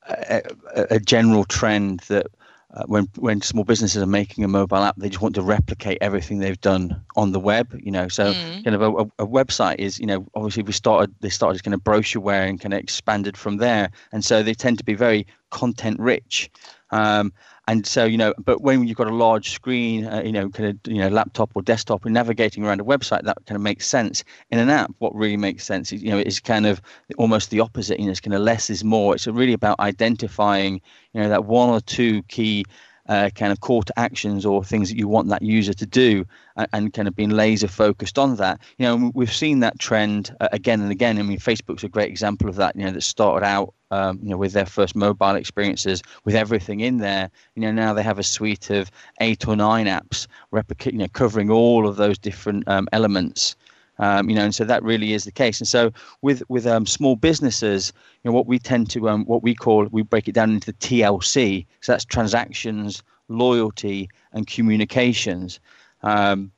a, 0.10 0.42
a, 0.74 1.00
general 1.00 1.46
trend 1.46 2.02
that 2.10 2.28
uh, 2.72 2.84
when 2.86 3.08
when 3.16 3.42
small 3.42 3.64
businesses 3.64 4.02
are 4.02 4.08
making 4.08 4.44
a 4.44 4.48
mobile 4.48 4.78
app, 4.78 4.96
they 4.98 5.10
just 5.10 5.22
want 5.22 5.34
to 5.36 5.42
replicate 5.42 5.98
everything 6.02 6.38
they've 6.38 6.62
done 6.62 7.04
on 7.16 7.32
the 7.32 7.40
web. 7.40 7.76
You 7.82 7.92
know, 7.92 8.08
so 8.08 8.32
mm. 8.32 8.64
kind 8.64 8.76
of 8.76 8.82
a, 8.82 9.24
a, 9.24 9.28
website 9.28 9.78
is, 9.80 10.00
you 10.00 10.06
know, 10.06 10.28
obviously 10.36 10.64
we 10.64 10.72
started 10.72 11.14
they 11.20 11.30
started 11.30 11.56
as 11.56 11.62
kind 11.64 11.74
of 11.74 11.82
brochureware 11.82 12.48
and 12.48 12.62
kind 12.62 12.74
of 12.74 12.80
expanded 12.80 13.36
from 13.36 13.58
there, 13.58 13.90
and 14.12 14.24
so 14.24 14.44
they 14.44 14.54
tend 14.54 14.78
to 14.78 14.84
be 14.84 14.94
very 14.94 15.26
content 15.50 16.00
rich. 16.00 16.52
Um, 16.92 17.34
and 17.70 17.86
so 17.86 18.04
you 18.04 18.18
know 18.18 18.34
but 18.40 18.62
when 18.62 18.88
you've 18.88 18.98
got 18.98 19.08
a 19.08 19.16
large 19.16 19.52
screen 19.52 20.06
uh, 20.06 20.22
you 20.26 20.32
know 20.32 20.50
kind 20.50 20.70
of 20.70 20.92
you 20.92 21.00
know 21.00 21.08
laptop 21.08 21.52
or 21.54 21.62
desktop 21.62 22.04
and 22.04 22.14
navigating 22.14 22.66
around 22.66 22.82
a 22.82 22.84
website 22.84 23.24
that 23.24 23.38
kind 23.46 23.56
of 23.56 23.62
makes 23.62 23.86
sense. 23.86 24.24
In 24.50 24.58
an 24.58 24.70
app 24.70 24.92
what 24.98 25.14
really 25.14 25.38
makes 25.38 25.66
sense 25.66 25.94
is 25.94 26.02
you 26.02 26.10
know 26.10 26.18
is 26.18 26.40
kind 26.40 26.66
of 26.66 26.82
almost 27.18 27.52
the 27.52 27.60
opposite 27.60 28.00
you 28.00 28.06
know 28.06 28.12
it's 28.12 28.20
kind 28.20 28.34
of 28.34 28.42
less 28.42 28.70
is 28.72 28.84
more. 28.84 29.14
It's 29.14 29.28
really 29.28 29.54
about 29.54 29.80
identifying 29.80 30.82
you 31.14 31.22
know 31.22 31.30
that 31.30 31.46
one 31.46 31.70
or 31.70 31.80
two 31.80 32.24
key 32.24 32.66
uh, 33.10 33.30
kind 33.36 33.52
of 33.52 33.60
call 33.60 33.82
to 33.82 34.00
actions 34.00 34.46
or 34.46 34.64
things 34.64 34.88
that 34.90 34.98
you 34.98 35.08
want 35.08 35.28
that 35.28 35.42
user 35.42 35.74
to 35.74 35.86
do 35.86 36.24
and, 36.56 36.68
and, 36.74 36.94
kind 36.94 37.08
of 37.08 37.16
being 37.16 37.32
laser 37.32 37.68
focused 37.68 38.18
on 38.18 38.36
that. 38.36 38.62
You 38.78 38.86
know 38.86 39.12
we've 39.14 39.34
seen 39.34 39.60
that 39.60 39.80
trend 39.80 40.36
uh, 40.40 40.48
again 40.52 40.80
and 40.82 40.92
again. 40.92 41.18
I 41.18 41.24
mean 41.24 41.40
facebook's 41.40 41.84
a 41.84 41.90
great 41.90 42.10
example 42.10 42.48
of 42.48 42.56
that 42.56 42.76
you 42.76 42.86
know 42.86 42.92
that 42.92 43.02
started 43.02 43.46
out 43.46 43.74
um, 43.92 44.20
you 44.22 44.30
know 44.30 44.38
with 44.38 44.54
their 44.54 44.66
first 44.66 44.96
mobile 44.96 45.36
experiences 45.36 46.04
with 46.24 46.36
everything 46.36 46.80
in 46.82 47.00
there. 47.00 47.30
You 47.56 47.64
know 47.64 47.72
now 47.72 47.94
they 47.94 48.04
have 48.04 48.20
a 48.20 48.24
suite 48.24 48.70
of 48.70 48.92
eight 49.20 49.48
or 49.48 49.56
nine 49.56 49.88
apps 49.88 50.28
replica- 50.52 50.92
you 50.92 51.00
know 51.00 51.08
covering 51.08 51.50
all 51.50 51.88
of 51.88 51.96
those 51.96 52.18
different 52.18 52.68
um, 52.68 52.88
elements 52.94 53.56
um, 54.00 54.30
you 54.30 54.36
know, 54.36 54.44
and 54.44 54.56
so 54.56 54.64
that 54.64 54.84
really 54.84 55.14
is 55.14 55.26
the 55.26 55.32
case. 55.32 55.60
And 55.60 55.68
so 55.68 55.92
with 56.22 56.42
with 56.50 56.66
um, 56.66 56.86
small 56.86 57.16
businesses, 57.16 57.94
you 58.24 58.30
know, 58.30 58.36
what 58.36 58.48
we 58.48 58.58
tend 58.58 58.90
to 58.92 59.10
um, 59.10 59.26
what 59.26 59.44
we 59.44 59.54
call 59.54 59.88
we 59.92 60.02
break 60.02 60.28
it 60.28 60.34
down 60.34 60.52
into 60.52 60.68
the 60.68 60.78
TLC. 60.78 61.66
So 61.82 61.92
that's 61.92 62.06
transactions, 62.06 63.04
loyalty, 63.28 64.10
and 64.34 64.48
communications. 64.48 65.60
Um, 66.02 66.52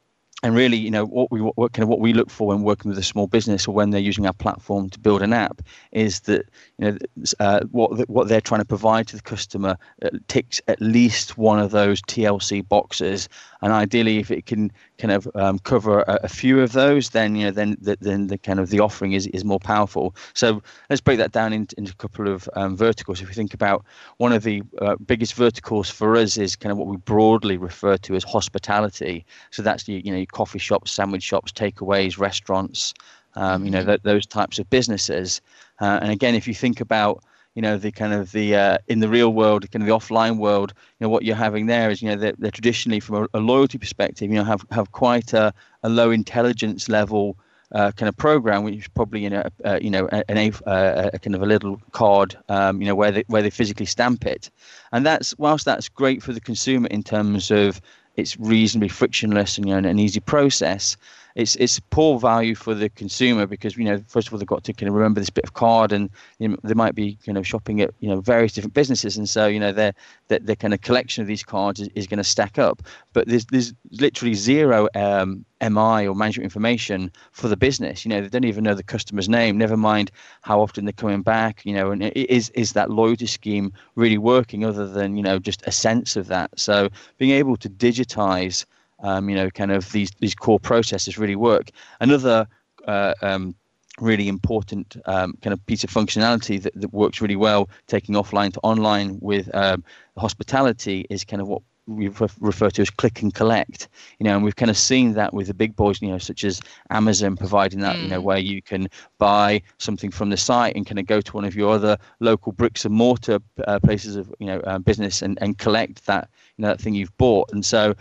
and 0.44 0.56
really, 0.56 0.78
you 0.78 0.90
know, 0.90 1.06
what 1.06 1.32
we 1.32 1.40
what 1.40 1.74
kind 1.74 1.84
of 1.84 1.90
what 1.90 2.00
we 2.00 2.14
look 2.14 2.30
for 2.30 2.48
when 2.48 2.64
working 2.64 2.90
with 2.90 2.98
a 2.98 3.04
small 3.04 3.28
business 3.28 3.68
or 3.68 3.76
when 3.76 3.92
they're 3.92 4.02
using 4.02 4.26
our 4.26 4.34
platform 4.34 4.90
to 4.90 5.00
build 5.00 5.22
an 5.22 5.34
app 5.34 5.62
is 5.92 6.22
that 6.22 6.46
you 6.80 6.92
know 6.92 6.98
uh, 7.40 7.60
what 7.72 8.10
what 8.10 8.28
they're 8.28 8.42
trying 8.42 8.62
to 8.62 8.66
provide 8.66 9.08
to 9.08 9.16
the 9.16 9.22
customer 9.22 9.78
uh, 10.02 10.10
ticks 10.28 10.60
at 10.68 10.82
least 10.82 11.38
one 11.38 11.60
of 11.60 11.72
those 11.72 12.02
TLC 12.04 12.68
boxes, 12.68 13.30
and 13.62 13.72
ideally, 13.72 14.18
if 14.18 14.32
it 14.32 14.48
can 14.48 14.72
kind 15.02 15.12
of 15.12 15.28
um, 15.36 15.58
cover 15.60 16.02
a, 16.02 16.20
a, 16.24 16.28
few 16.28 16.62
of 16.62 16.74
those, 16.74 17.10
then 17.10 17.36
you 17.36 17.46
know 17.46 17.52
then 17.52 17.76
the, 17.82 17.98
then 18.02 18.28
the 18.28 18.38
kind 18.38 18.60
of 18.60 18.70
the 18.70 18.80
offering 18.80 19.14
is, 19.14 19.26
is 19.28 19.44
more 19.44 19.60
powerful. 19.60 20.16
So 20.36 20.62
let's 20.90 21.02
break 21.02 21.18
that 21.18 21.32
down 21.32 21.54
into, 21.54 21.76
into 21.80 21.92
a 21.92 21.96
couple 21.96 22.28
of 22.28 22.48
um, 22.56 22.78
verticals. 22.78 23.20
If 23.20 23.28
we 23.28 23.34
think 23.34 23.56
about 23.56 23.84
one 24.18 24.32
of 24.32 24.44
the 24.44 24.62
uh, 24.80 24.96
biggest 24.98 25.34
verticals 25.34 25.90
for 25.90 26.16
us 26.16 26.38
is 26.38 26.56
kind 26.56 26.72
of 26.72 26.78
what 26.78 26.88
we 26.88 26.98
broadly 26.98 27.58
refer 27.58 27.98
to 27.98 28.16
as 28.16 28.24
hospitality. 28.24 29.26
So 29.50 29.64
that's 29.64 29.84
the 29.86 30.02
you 30.06 30.16
know 30.16 30.24
coffee 30.32 30.60
shops, 30.60 30.92
sandwich 30.92 31.24
shops, 31.24 31.52
takeaways, 31.52 32.20
restaurants. 32.20 32.94
Um, 33.34 33.66
you 33.66 33.72
know 33.72 33.80
mm-hmm. 33.80 33.88
th- 33.88 34.02
those 34.04 34.26
types 34.28 34.60
of 34.60 34.70
businesses. 34.70 35.42
Uh, 35.80 35.98
and 36.02 36.12
again, 36.12 36.36
if 36.36 36.48
you 36.48 36.54
think 36.54 36.80
about 36.80 37.24
you 37.56 37.62
know 37.62 37.78
the 37.78 37.92
kind 37.92 38.14
of 38.14 38.32
the 38.32 38.56
uh, 38.56 38.78
in 38.88 39.00
the 39.00 39.10
real 39.10 39.34
world 39.34 39.70
kind 39.72 39.84
of 39.84 39.88
the 39.88 39.94
offline 39.94 40.38
world 40.38 40.74
you 40.78 41.06
know 41.06 41.10
what 41.10 41.24
you're 41.24 41.36
having 41.36 41.66
there 41.66 41.90
is 41.90 42.02
you 42.02 42.10
know 42.10 42.16
they're, 42.16 42.36
they're 42.38 42.52
traditionally 42.52 43.00
from 43.00 43.16
a, 43.24 43.28
a, 43.34 43.40
loyalty 43.40 43.78
perspective 43.78 44.30
you 44.30 44.36
know 44.36 44.44
have 44.44 44.66
have 44.72 44.92
quite 44.92 45.34
a, 45.34 45.54
a 45.84 45.90
low 45.90 46.12
intelligence 46.12 46.88
level 46.88 47.38
uh, 47.74 47.92
kind 47.92 48.10
of 48.10 48.18
program 48.18 48.64
which 48.64 48.76
is 48.76 48.88
probably 48.90 49.26
in 49.26 49.34
a 49.34 49.50
uh, 49.66 49.80
you 49.82 49.90
know 49.90 50.08
an 50.08 50.38
a, 50.38 50.52
uh, 50.68 51.10
a, 51.14 51.20
kind 51.20 51.36
of 51.36 51.42
a 51.42 51.46
little 51.46 51.82
card 51.92 52.38
um, 52.50 52.82
you 52.82 52.88
know 52.88 52.96
where 52.96 53.12
they 53.12 53.24
where 53.28 53.42
they 53.42 53.50
physically 53.50 53.86
stamp 53.86 54.26
it. 54.26 54.50
And 54.92 55.06
that's 55.06 55.38
whilst 55.38 55.66
that's 55.66 55.88
great 55.88 56.22
for 56.22 56.34
the 56.34 56.42
consumer 56.42 56.88
in 56.88 57.04
terms 57.04 57.50
of 57.50 57.82
it's 58.18 58.38
reasonably 58.40 58.90
frictionless 58.90 59.58
and 59.58 59.68
you 59.68 59.80
know 59.80 59.90
an 59.90 60.00
easy 60.00 60.20
process 60.20 60.98
it's 61.36 61.56
it's 61.56 61.80
poor 61.90 62.20
value 62.20 62.56
for 62.56 62.74
the 62.74 62.90
consumer 62.90 63.46
because 63.46 63.78
you 63.78 63.84
know 63.84 64.02
first 64.08 64.28
of 64.28 64.34
all 64.34 64.40
they've 64.40 64.48
got 64.48 64.64
to 64.64 64.74
kind 64.74 64.90
of 64.90 64.96
remember 64.96 65.20
this 65.20 65.30
bit 65.30 65.44
of 65.44 65.54
card 65.54 65.92
and 65.92 66.10
you 66.40 66.48
know, 66.48 66.58
they 66.64 66.74
might 66.74 66.96
be 66.96 67.18
you 67.24 67.34
know 67.34 67.44
shopping 67.44 67.82
at 67.82 67.94
you 68.00 68.10
know 68.10 68.22
various 68.22 68.54
different 68.54 68.74
businesses 68.74 69.18
and 69.18 69.30
so 69.30 69.48
you 69.48 69.60
know 69.60 69.72
their 69.72 69.94
their, 70.28 70.56
kind 70.56 70.74
of 70.74 70.82
collection 70.82 71.22
of 71.22 71.28
these 71.28 71.44
cards 71.44 71.80
is, 71.80 71.90
is 71.96 72.08
going 72.08 72.18
to 72.18 72.24
stack 72.24 72.58
up 72.58 72.82
but 73.14 73.28
there's 73.28 73.46
there's 73.46 73.74
literally 73.92 74.34
zero 74.34 74.88
um, 74.96 75.46
MI 75.62 76.08
or 76.08 76.16
management 76.16 76.44
information 76.46 77.12
for 77.32 77.48
the 77.48 77.56
business. 77.56 78.04
You 78.04 78.10
know, 78.10 78.22
they 78.22 78.30
don't 78.30 78.46
even 78.46 78.64
know 78.64 78.74
the 78.74 78.84
customer's 78.84 79.30
name. 79.30 79.58
Never 79.58 79.78
mind 79.78 80.12
how 80.42 80.60
often 80.60 80.86
they're 80.86 80.94
coming 80.94 81.22
back. 81.22 81.66
You 81.66 81.74
know, 81.74 81.92
and 81.92 82.04
is 82.04 82.50
is 82.52 82.74
that 82.74 82.90
loyalty 82.90 83.28
scheme 83.28 83.72
really 83.96 84.18
working, 84.18 84.66
other 84.66 84.88
than 84.88 85.16
you 85.16 85.24
know 85.24 85.40
just 85.40 85.62
a 85.68 85.72
sense 85.72 86.16
of 86.16 86.28
that? 86.28 86.52
So 86.60 86.90
being 87.18 87.32
able 87.32 87.58
to 87.58 87.70
digitize 87.70 88.66
um, 89.02 89.30
you 89.30 89.36
know, 89.36 89.50
kind 89.50 89.72
of 89.72 89.92
these 89.92 90.12
these 90.20 90.36
core 90.36 90.60
processes 90.60 91.18
really 91.18 91.36
work. 91.36 91.72
Another 92.00 92.48
uh, 92.88 93.14
um, 93.22 93.56
really 94.00 94.28
important 94.28 94.98
um, 95.06 95.38
kind 95.42 95.54
of 95.54 95.66
piece 95.66 95.84
of 95.84 95.90
functionality 95.90 96.62
that, 96.62 96.74
that 96.76 96.94
works 96.94 97.22
really 97.22 97.36
well, 97.36 97.70
taking 97.88 98.16
offline 98.16 98.54
to 98.54 98.60
online 98.62 99.18
with 99.22 99.54
um, 99.54 99.84
hospitality, 100.18 101.06
is 101.10 101.24
kind 101.24 101.42
of 101.42 101.48
what 101.48 101.62
we 101.96 102.10
refer 102.40 102.70
to 102.70 102.82
as 102.82 102.90
click 102.90 103.22
and 103.22 103.34
collect 103.34 103.90
you 104.20 104.24
know 104.24 104.36
and 104.36 104.44
we've 104.44 104.56
kind 104.56 104.70
of 104.70 104.78
seen 104.78 105.14
that 105.14 105.34
with 105.34 105.48
the 105.48 105.54
big 105.54 105.76
boys 105.76 106.02
you 106.02 106.10
know 106.10 106.18
such 106.18 106.44
as 106.44 106.62
amazon 106.90 107.36
providing 107.36 107.80
that 107.80 107.96
mm. 107.96 108.04
you 108.04 108.08
know 108.08 108.22
mm. 108.22 108.24
where 108.24 108.38
you 108.38 108.62
can 108.62 108.88
buy 109.18 109.62
something 109.78 110.12
from 110.12 110.30
the 110.30 110.38
site 110.38 110.76
and 110.76 110.86
kind 110.86 111.00
of 111.00 111.06
go 111.06 111.22
to 111.22 111.34
one 111.34 111.46
of 111.46 111.56
your 111.56 111.74
other 111.74 111.98
local 112.20 112.52
bricks 112.52 112.86
and 112.86 112.94
mortar 112.94 113.40
uh, 113.68 113.80
places 113.80 114.16
of 114.16 114.34
you 114.40 114.48
know 114.48 114.60
uh, 114.62 114.80
business 114.80 115.22
and, 115.22 115.38
and 115.42 115.58
collect 115.58 116.06
that 116.06 116.30
you 116.58 116.64
know 116.64 116.70
that 116.70 116.80
thing 116.80 116.94
you've 116.94 117.16
bought 117.18 117.52
and 117.52 117.66
so 117.66 117.94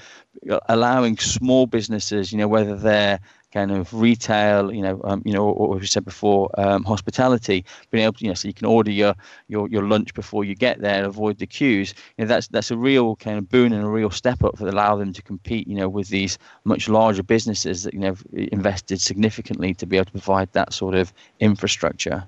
uh, 0.51 0.59
allowing 0.69 1.17
small 1.17 1.67
businesses 1.67 2.33
you 2.33 2.39
know 2.39 2.49
whether 2.49 2.77
they're 2.77 3.21
kind 3.53 3.73
of 3.73 3.93
retail, 3.93 4.73
you 4.73 4.83
know, 4.83 5.01
um, 5.05 5.23
you 5.25 5.33
know, 5.33 5.49
or, 5.49 5.77
we 5.77 5.87
said 5.87 6.05
before, 6.05 6.51
um, 6.59 6.85
hospitality, 6.85 7.65
being 7.91 8.05
able 8.05 8.15
to, 8.15 8.25
you 8.25 8.31
know, 8.31 8.35
so 8.35 8.49
you 8.49 8.55
can 8.55 8.67
order 8.67 8.91
your, 8.91 9.15
your 9.49 9.69
your 9.69 9.87
lunch 9.87 10.15
before 10.15 10.45
you 10.45 10.55
get 10.55 10.81
there, 10.81 11.05
avoid 11.05 11.39
the 11.39 11.47
queues. 11.47 11.95
You 12.17 12.25
know, 12.25 12.29
that's 12.29 12.49
that's 12.49 12.71
a 12.71 12.77
real 12.77 13.17
kind 13.17 13.39
of 13.39 13.49
boon 13.49 13.73
and 13.73 13.85
a 13.85 13.89
real 13.89 14.11
step 14.11 14.45
up 14.45 14.59
that 14.59 14.73
allow 14.73 14.97
them 14.97 15.13
to 15.13 15.23
compete, 15.23 15.67
you 15.67 15.77
know, 15.77 15.89
with 15.89 16.09
these 16.09 16.39
much 16.65 16.89
larger 16.89 17.23
businesses 17.23 17.83
that 17.83 17.95
you 17.95 18.01
know 18.01 18.09
have 18.09 18.25
invested 18.33 19.01
significantly 19.01 19.75
to 19.75 19.87
be 19.87 19.97
able 19.97 20.07
to 20.07 20.13
provide 20.13 20.53
that 20.53 20.73
sort 20.73 20.95
of 20.95 21.13
infrastructure. 21.41 22.25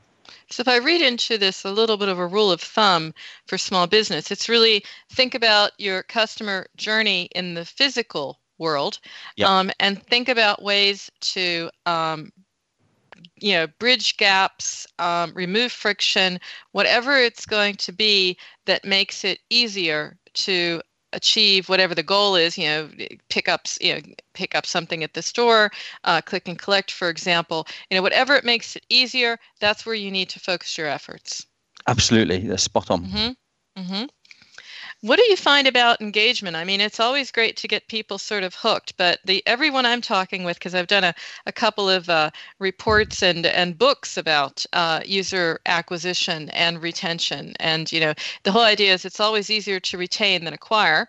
So, 0.51 0.61
if 0.61 0.69
I 0.69 0.77
read 0.77 1.01
into 1.01 1.39
this 1.39 1.65
a 1.65 1.73
little 1.73 1.97
bit 1.97 2.09
of 2.09 2.19
a 2.19 2.27
rule 2.27 2.53
of 2.53 2.61
thumb 2.61 3.15
for 3.47 3.57
small 3.57 3.87
business, 3.87 4.31
it's 4.31 4.49
really 4.49 4.85
think 5.11 5.35
about 5.35 5.73
your 5.79 6.03
customer 6.03 6.67
journey 6.77 7.29
in 7.35 7.55
the 7.55 7.65
physical 7.65 8.39
world 8.63 8.99
yep. 9.37 9.49
um, 9.49 9.71
and 9.81 10.03
think 10.05 10.29
about 10.29 10.63
ways 10.63 11.11
to 11.21 11.69
um, 11.85 12.33
you 13.37 13.53
know 13.53 13.67
bridge 13.79 14.17
gaps 14.17 14.87
um, 14.99 15.33
remove 15.35 15.73
friction 15.73 16.39
whatever 16.73 17.19
it's 17.19 17.45
going 17.45 17.75
to 17.75 17.93
be 17.93 18.37
that 18.67 18.85
makes 18.85 19.25
it 19.25 19.41
easier 19.51 20.17
to 20.35 20.81
achieve 21.13 21.69
whatever 21.69 21.95
the 21.95 22.03
goal 22.03 22.37
is 22.37 22.57
you 22.57 22.67
know 22.67 22.89
pick 23.29 23.49
up 23.49 23.67
you 23.81 23.95
know 23.95 24.01
pick 24.33 24.55
up 24.55 24.65
something 24.65 25.05
at 25.05 25.15
the 25.15 25.23
store 25.23 25.71
uh, 26.05 26.21
click 26.23 26.49
and 26.49 26.59
collect 26.59 26.91
for 26.91 27.09
example 27.11 27.67
you 27.91 27.97
know 27.97 28.03
whatever 28.03 28.35
it 28.35 28.45
makes 28.45 28.77
it 28.77 28.87
easier 28.89 29.39
that's 29.61 29.85
where 29.85 29.95
you 29.95 30.11
need 30.11 30.31
to 30.31 30.41
focus 30.41 30.79
your 30.79 30.87
efforts 30.87 31.47
absolutely 31.87 32.39
that's 32.39 32.63
spot 32.63 32.91
on 32.91 33.05
mm-hmm. 33.05 33.81
Mm-hmm. 33.81 34.05
What 35.03 35.17
do 35.17 35.23
you 35.25 35.37
find 35.37 35.67
about 35.67 36.01
engagement? 36.01 36.55
I 36.55 36.63
mean, 36.65 36.81
it's 36.81 37.01
always 37.01 37.33
great 37.33 37.57
to 37.59 37.69
get 37.69 37.89
people 37.89 38.19
sort 38.19 38.45
of 38.45 38.55
hooked, 38.55 38.97
but 38.97 39.19
the 39.25 39.43
everyone 39.47 39.85
I'm 39.85 40.01
talking 40.01 40.45
with, 40.45 40.57
because 40.59 40.77
I've 40.77 40.87
done 40.87 41.03
a, 41.03 41.15
a 41.47 41.53
couple 41.53 41.91
of 41.91 42.09
uh, 42.09 42.31
reports 42.61 43.23
and 43.23 43.45
and 43.45 43.77
books 43.77 44.17
about 44.17 44.65
uh, 44.73 45.01
user 45.05 45.61
acquisition 45.67 46.49
and 46.51 46.81
retention, 46.81 47.55
and 47.59 47.91
you 47.91 47.99
know, 47.99 48.15
the 48.45 48.53
whole 48.53 48.63
idea 48.63 48.95
is 48.95 49.05
it's 49.05 49.21
always 49.21 49.51
easier 49.51 49.81
to 49.81 49.99
retain 49.99 50.45
than 50.45 50.55
acquire. 50.55 51.09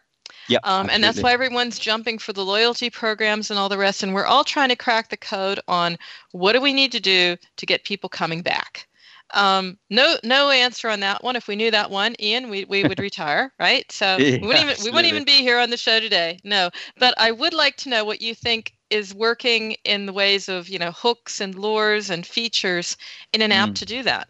Yeah, 0.50 0.58
um, 0.64 0.90
and 0.90 1.04
that's 1.04 1.22
why 1.22 1.32
everyone's 1.32 1.78
jumping 1.78 2.18
for 2.18 2.34
the 2.34 2.44
loyalty 2.44 2.90
programs 2.90 3.52
and 3.52 3.60
all 3.60 3.70
the 3.70 3.78
rest. 3.78 4.02
And 4.04 4.14
we're 4.14 4.26
all 4.26 4.44
trying 4.44 4.70
to 4.70 4.76
crack 4.76 5.10
the 5.10 5.18
code 5.18 5.60
on 5.68 5.98
what 6.32 6.54
do 6.54 6.62
we 6.62 6.74
need 6.74 6.92
to 6.94 7.00
do 7.00 7.38
to 7.58 7.66
get 7.66 7.86
people 7.86 8.10
coming 8.10 8.42
back. 8.42 8.88
Um, 9.34 9.78
no, 9.90 10.18
no 10.24 10.50
answer 10.52 10.90
on 10.90 11.00
that 11.02 11.24
one. 11.24 11.36
If 11.36 11.48
we 11.48 11.56
knew 11.56 11.72
that 11.72 11.90
one, 11.90 12.16
Ian, 12.20 12.50
we, 12.50 12.66
we 12.66 12.84
would 12.84 13.00
retire, 13.10 13.52
right? 13.60 13.92
So 13.92 14.18
yeah, 14.18 14.38
we 14.40 14.48
wouldn't 14.48 14.64
even 14.64 14.84
we 14.84 14.92
wouldn't 14.92 15.12
even 15.12 15.26
be 15.26 15.42
here 15.42 15.60
on 15.60 15.70
the 15.70 15.78
show 15.78 16.00
today. 16.00 16.40
No, 16.44 16.70
but 16.98 17.14
I 17.18 17.32
would 17.32 17.54
like 17.54 17.76
to 17.78 17.90
know 17.90 18.06
what 18.06 18.22
you 18.22 18.36
think 18.36 18.74
is 18.90 19.14
working 19.14 19.76
in 19.84 20.06
the 20.06 20.14
ways 20.14 20.48
of 20.48 20.70
you 20.70 20.80
know 20.80 20.92
hooks 20.92 21.42
and 21.42 21.56
lures 21.56 22.10
and 22.10 22.26
features 22.26 22.96
in 23.34 23.42
an 23.42 23.52
app 23.52 23.70
mm. 23.70 23.76
to 23.76 23.86
do 23.86 24.04
that. 24.04 24.28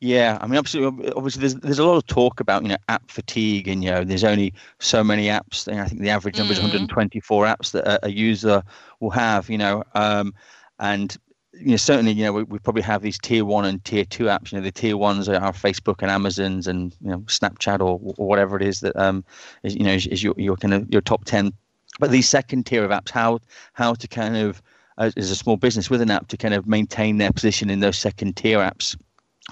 Yeah, 0.00 0.36
I 0.40 0.46
mean, 0.46 0.58
absolutely. 0.58 1.12
Obviously, 1.12 1.40
there's 1.40 1.54
there's 1.54 1.78
a 1.78 1.84
lot 1.84 1.96
of 1.96 2.06
talk 2.06 2.40
about 2.40 2.62
you 2.62 2.68
know 2.68 2.76
app 2.88 3.10
fatigue, 3.10 3.68
and 3.68 3.82
you 3.82 3.90
know 3.90 4.04
there's 4.04 4.24
only 4.24 4.52
so 4.80 5.02
many 5.02 5.28
apps. 5.28 5.66
I 5.72 5.86
think 5.86 6.02
the 6.02 6.10
average 6.10 6.36
number 6.36 6.52
mm. 6.52 6.56
is 6.56 6.62
124 6.62 7.46
apps 7.46 7.70
that 7.72 7.86
a, 7.86 8.06
a, 8.06 8.10
user 8.10 8.62
will 9.00 9.10
have. 9.10 9.48
You 9.48 9.58
know, 9.58 9.84
um, 9.94 10.34
and 10.78 11.16
you 11.58 11.70
know, 11.70 11.76
certainly, 11.76 12.12
you 12.12 12.24
know, 12.24 12.32
we, 12.32 12.42
we 12.44 12.58
probably 12.58 12.82
have 12.82 13.02
these 13.02 13.18
tier 13.18 13.44
one 13.44 13.64
and 13.64 13.84
tier 13.84 14.04
two 14.04 14.24
apps. 14.24 14.52
You 14.52 14.58
know, 14.58 14.64
the 14.64 14.72
tier 14.72 14.96
ones 14.96 15.28
are 15.28 15.52
Facebook 15.52 16.02
and 16.02 16.10
Amazon's 16.10 16.66
and 16.66 16.94
you 17.00 17.10
know 17.10 17.18
Snapchat 17.20 17.80
or, 17.80 18.00
or 18.16 18.26
whatever 18.28 18.56
it 18.56 18.62
is 18.62 18.80
that 18.80 18.96
um 18.96 19.24
is 19.62 19.74
you 19.74 19.84
know 19.84 19.92
is, 19.92 20.06
is 20.06 20.22
your 20.22 20.34
your 20.36 20.56
kind 20.56 20.74
of 20.74 20.90
your 20.90 21.00
top 21.00 21.24
ten. 21.24 21.52
But 22.00 22.10
these 22.10 22.28
second 22.28 22.66
tier 22.66 22.84
of 22.84 22.90
apps, 22.90 23.10
how 23.10 23.40
how 23.72 23.94
to 23.94 24.08
kind 24.08 24.36
of 24.36 24.62
as, 24.98 25.14
as 25.16 25.30
a 25.30 25.36
small 25.36 25.56
business 25.56 25.90
with 25.90 26.00
an 26.00 26.10
app 26.10 26.28
to 26.28 26.36
kind 26.36 26.54
of 26.54 26.66
maintain 26.66 27.18
their 27.18 27.32
position 27.32 27.70
in 27.70 27.80
those 27.80 27.98
second 27.98 28.36
tier 28.36 28.58
apps. 28.58 28.96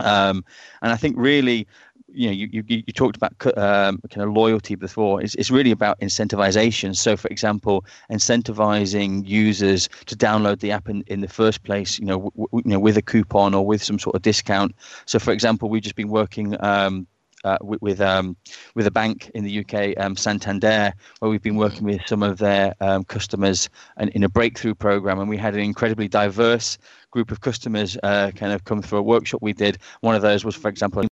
Um, 0.01 0.45
and 0.81 0.93
I 0.93 0.97
think 0.97 1.17
really 1.19 1.67
you 2.15 2.27
know, 2.27 2.33
you, 2.33 2.49
you, 2.53 2.63
you 2.69 2.93
talked 2.93 3.17
about 3.17 3.33
um, 3.57 4.01
kind 4.11 4.27
of 4.27 4.35
loyalty 4.35 4.75
before. 4.75 5.23
It's, 5.23 5.35
it's 5.37 5.51
really 5.51 5.71
about 5.71 5.99
incentivization. 6.01 6.97
So, 6.97 7.17
for 7.17 7.29
example, 7.29 7.85
incentivizing 8.11 9.27
users 9.27 9.89
to 10.07 10.17
download 10.17 10.61
the 10.61 10.73
app 10.73 10.89
in, 10.89 11.03
in 11.07 11.21
the 11.21 11.29
first 11.29 11.63
place, 11.63 11.99
you 11.99 12.07
know, 12.07 12.31
w- 12.37 12.49
you 12.65 12.71
know, 12.71 12.81
with 12.81 12.97
a 12.97 13.03
coupon 13.03 13.55
or 13.55 13.65
with 13.65 13.83
some 13.83 13.99
sort 13.99 14.17
of 14.17 14.23
discount. 14.23 14.75
So, 15.07 15.19
for 15.19 15.33
example, 15.33 15.69
we've 15.69 15.83
just 15.83 15.97
been 15.97 16.09
working 16.09 16.63
um, 16.63 17.07
uh, 17.45 17.59
with 17.61 17.83
with, 17.83 18.01
um, 18.01 18.37
with, 18.75 18.87
a 18.87 18.91
bank 18.91 19.31
in 19.35 19.45
the 19.45 19.65
UK, 19.65 20.01
um, 20.03 20.17
Santander, 20.17 20.93
where 21.19 21.31
we've 21.31 21.43
been 21.43 21.57
working 21.57 21.85
with 21.85 22.01
some 22.07 22.23
of 22.23 22.39
their 22.39 22.75
um, 22.81 23.05
customers 23.05 23.69
and 23.97 24.11
in 24.11 24.23
a 24.23 24.29
breakthrough 24.29 24.75
program, 24.75 25.19
and 25.19 25.29
we 25.29 25.37
had 25.37 25.55
an 25.55 25.61
incredibly 25.61 26.09
diverse 26.09 26.79
group 27.11 27.31
of 27.31 27.41
customers 27.41 27.97
uh, 28.03 28.31
kind 28.35 28.53
of 28.53 28.65
come 28.65 28.81
through 28.81 28.99
a 28.99 29.03
workshop 29.03 29.43
we 29.43 29.53
did. 29.53 29.79
One 30.01 30.15
of 30.15 30.23
those 30.23 30.45
was, 30.45 30.55
for 30.55 30.69
example, 30.69 31.05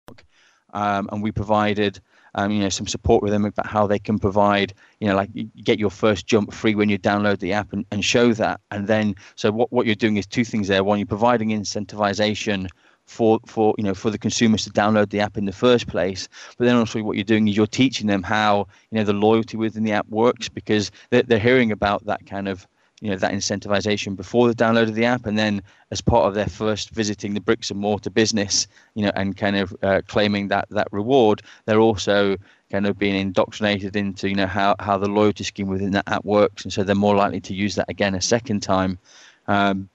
um, 0.73 1.09
and 1.11 1.21
we 1.23 1.31
provided 1.31 1.99
um, 2.35 2.51
you 2.51 2.59
know 2.59 2.69
some 2.69 2.87
support 2.87 3.23
with 3.23 3.31
them 3.31 3.45
about 3.45 3.65
how 3.65 3.87
they 3.87 3.99
can 3.99 4.19
provide 4.19 4.73
you 4.99 5.07
know 5.07 5.15
like 5.15 5.29
get 5.63 5.79
your 5.79 5.89
first 5.89 6.27
jump 6.27 6.53
free 6.53 6.75
when 6.75 6.89
you 6.89 6.97
download 6.97 7.39
the 7.39 7.53
app 7.53 7.73
and, 7.73 7.85
and 7.91 8.05
show 8.05 8.33
that. 8.33 8.61
And 8.71 8.87
then 8.87 9.15
so 9.35 9.51
what, 9.51 9.71
what 9.71 9.85
you're 9.85 9.95
doing 9.95 10.17
is 10.17 10.27
two 10.27 10.45
things 10.45 10.67
there. 10.67 10.83
One 10.83 10.99
you're 10.99 11.05
providing 11.05 11.49
incentivization 11.49 12.67
for 13.05 13.39
for 13.47 13.73
you 13.77 13.83
know 13.83 13.95
for 13.95 14.11
the 14.11 14.19
consumers 14.19 14.63
to 14.65 14.69
download 14.69 15.09
the 15.09 15.19
app 15.19 15.37
in 15.37 15.45
the 15.45 15.51
first 15.51 15.87
place. 15.87 16.27
But 16.57 16.65
then 16.65 16.75
also 16.75 17.01
what 17.01 17.17
you're 17.17 17.23
doing 17.23 17.47
is 17.47 17.57
you're 17.57 17.67
teaching 17.67 18.07
them 18.07 18.23
how 18.23 18.67
you 18.91 18.97
know 18.97 19.03
the 19.03 19.13
loyalty 19.13 19.57
within 19.57 19.83
the 19.83 19.93
app 19.93 20.07
works 20.09 20.47
because 20.47 20.91
they're, 21.09 21.23
they're 21.23 21.39
hearing 21.39 21.71
about 21.71 22.05
that 22.05 22.25
kind 22.27 22.47
of 22.47 22.67
you 23.01 23.09
know 23.09 23.15
that 23.17 23.33
incentivization 23.33 24.15
before 24.15 24.47
the 24.47 24.53
download 24.53 24.89
of 24.89 24.95
the 24.95 25.05
app. 25.05 25.25
And 25.25 25.37
then 25.37 25.61
as 25.91 26.01
part 26.01 26.27
of 26.27 26.33
their 26.33 26.47
first 26.47 26.89
visiting 26.91 27.33
the 27.33 27.41
bricks 27.41 27.71
and 27.71 27.79
mortar 27.79 28.09
business 28.09 28.67
you 28.95 29.03
know 29.03 29.11
and 29.15 29.35
kind 29.35 29.55
of 29.55 29.75
uh, 29.81 30.01
claiming 30.07 30.49
that 30.49 30.67
that 30.69 30.87
reward 30.91 31.41
they're 31.65 31.79
also 31.79 32.37
kind 32.71 32.85
of 32.85 32.99
being 32.99 33.15
indoctrinated 33.15 33.95
into 33.95 34.29
you 34.29 34.35
know 34.35 34.47
how 34.47 34.75
how 34.79 34.97
the 34.97 35.07
loyalty 35.07 35.43
scheme 35.43 35.67
within 35.67 35.91
that 35.91 36.07
app 36.07 36.25
works. 36.25 36.63
And 36.63 36.71
so 36.71 36.83
they're 36.83 36.95
more 36.95 37.15
likely 37.15 37.41
to 37.41 37.53
use 37.53 37.75
that 37.75 37.89
again 37.89 38.15
a 38.15 38.21
second 38.21 38.61
time. 38.61 38.97
Um, 39.47 39.89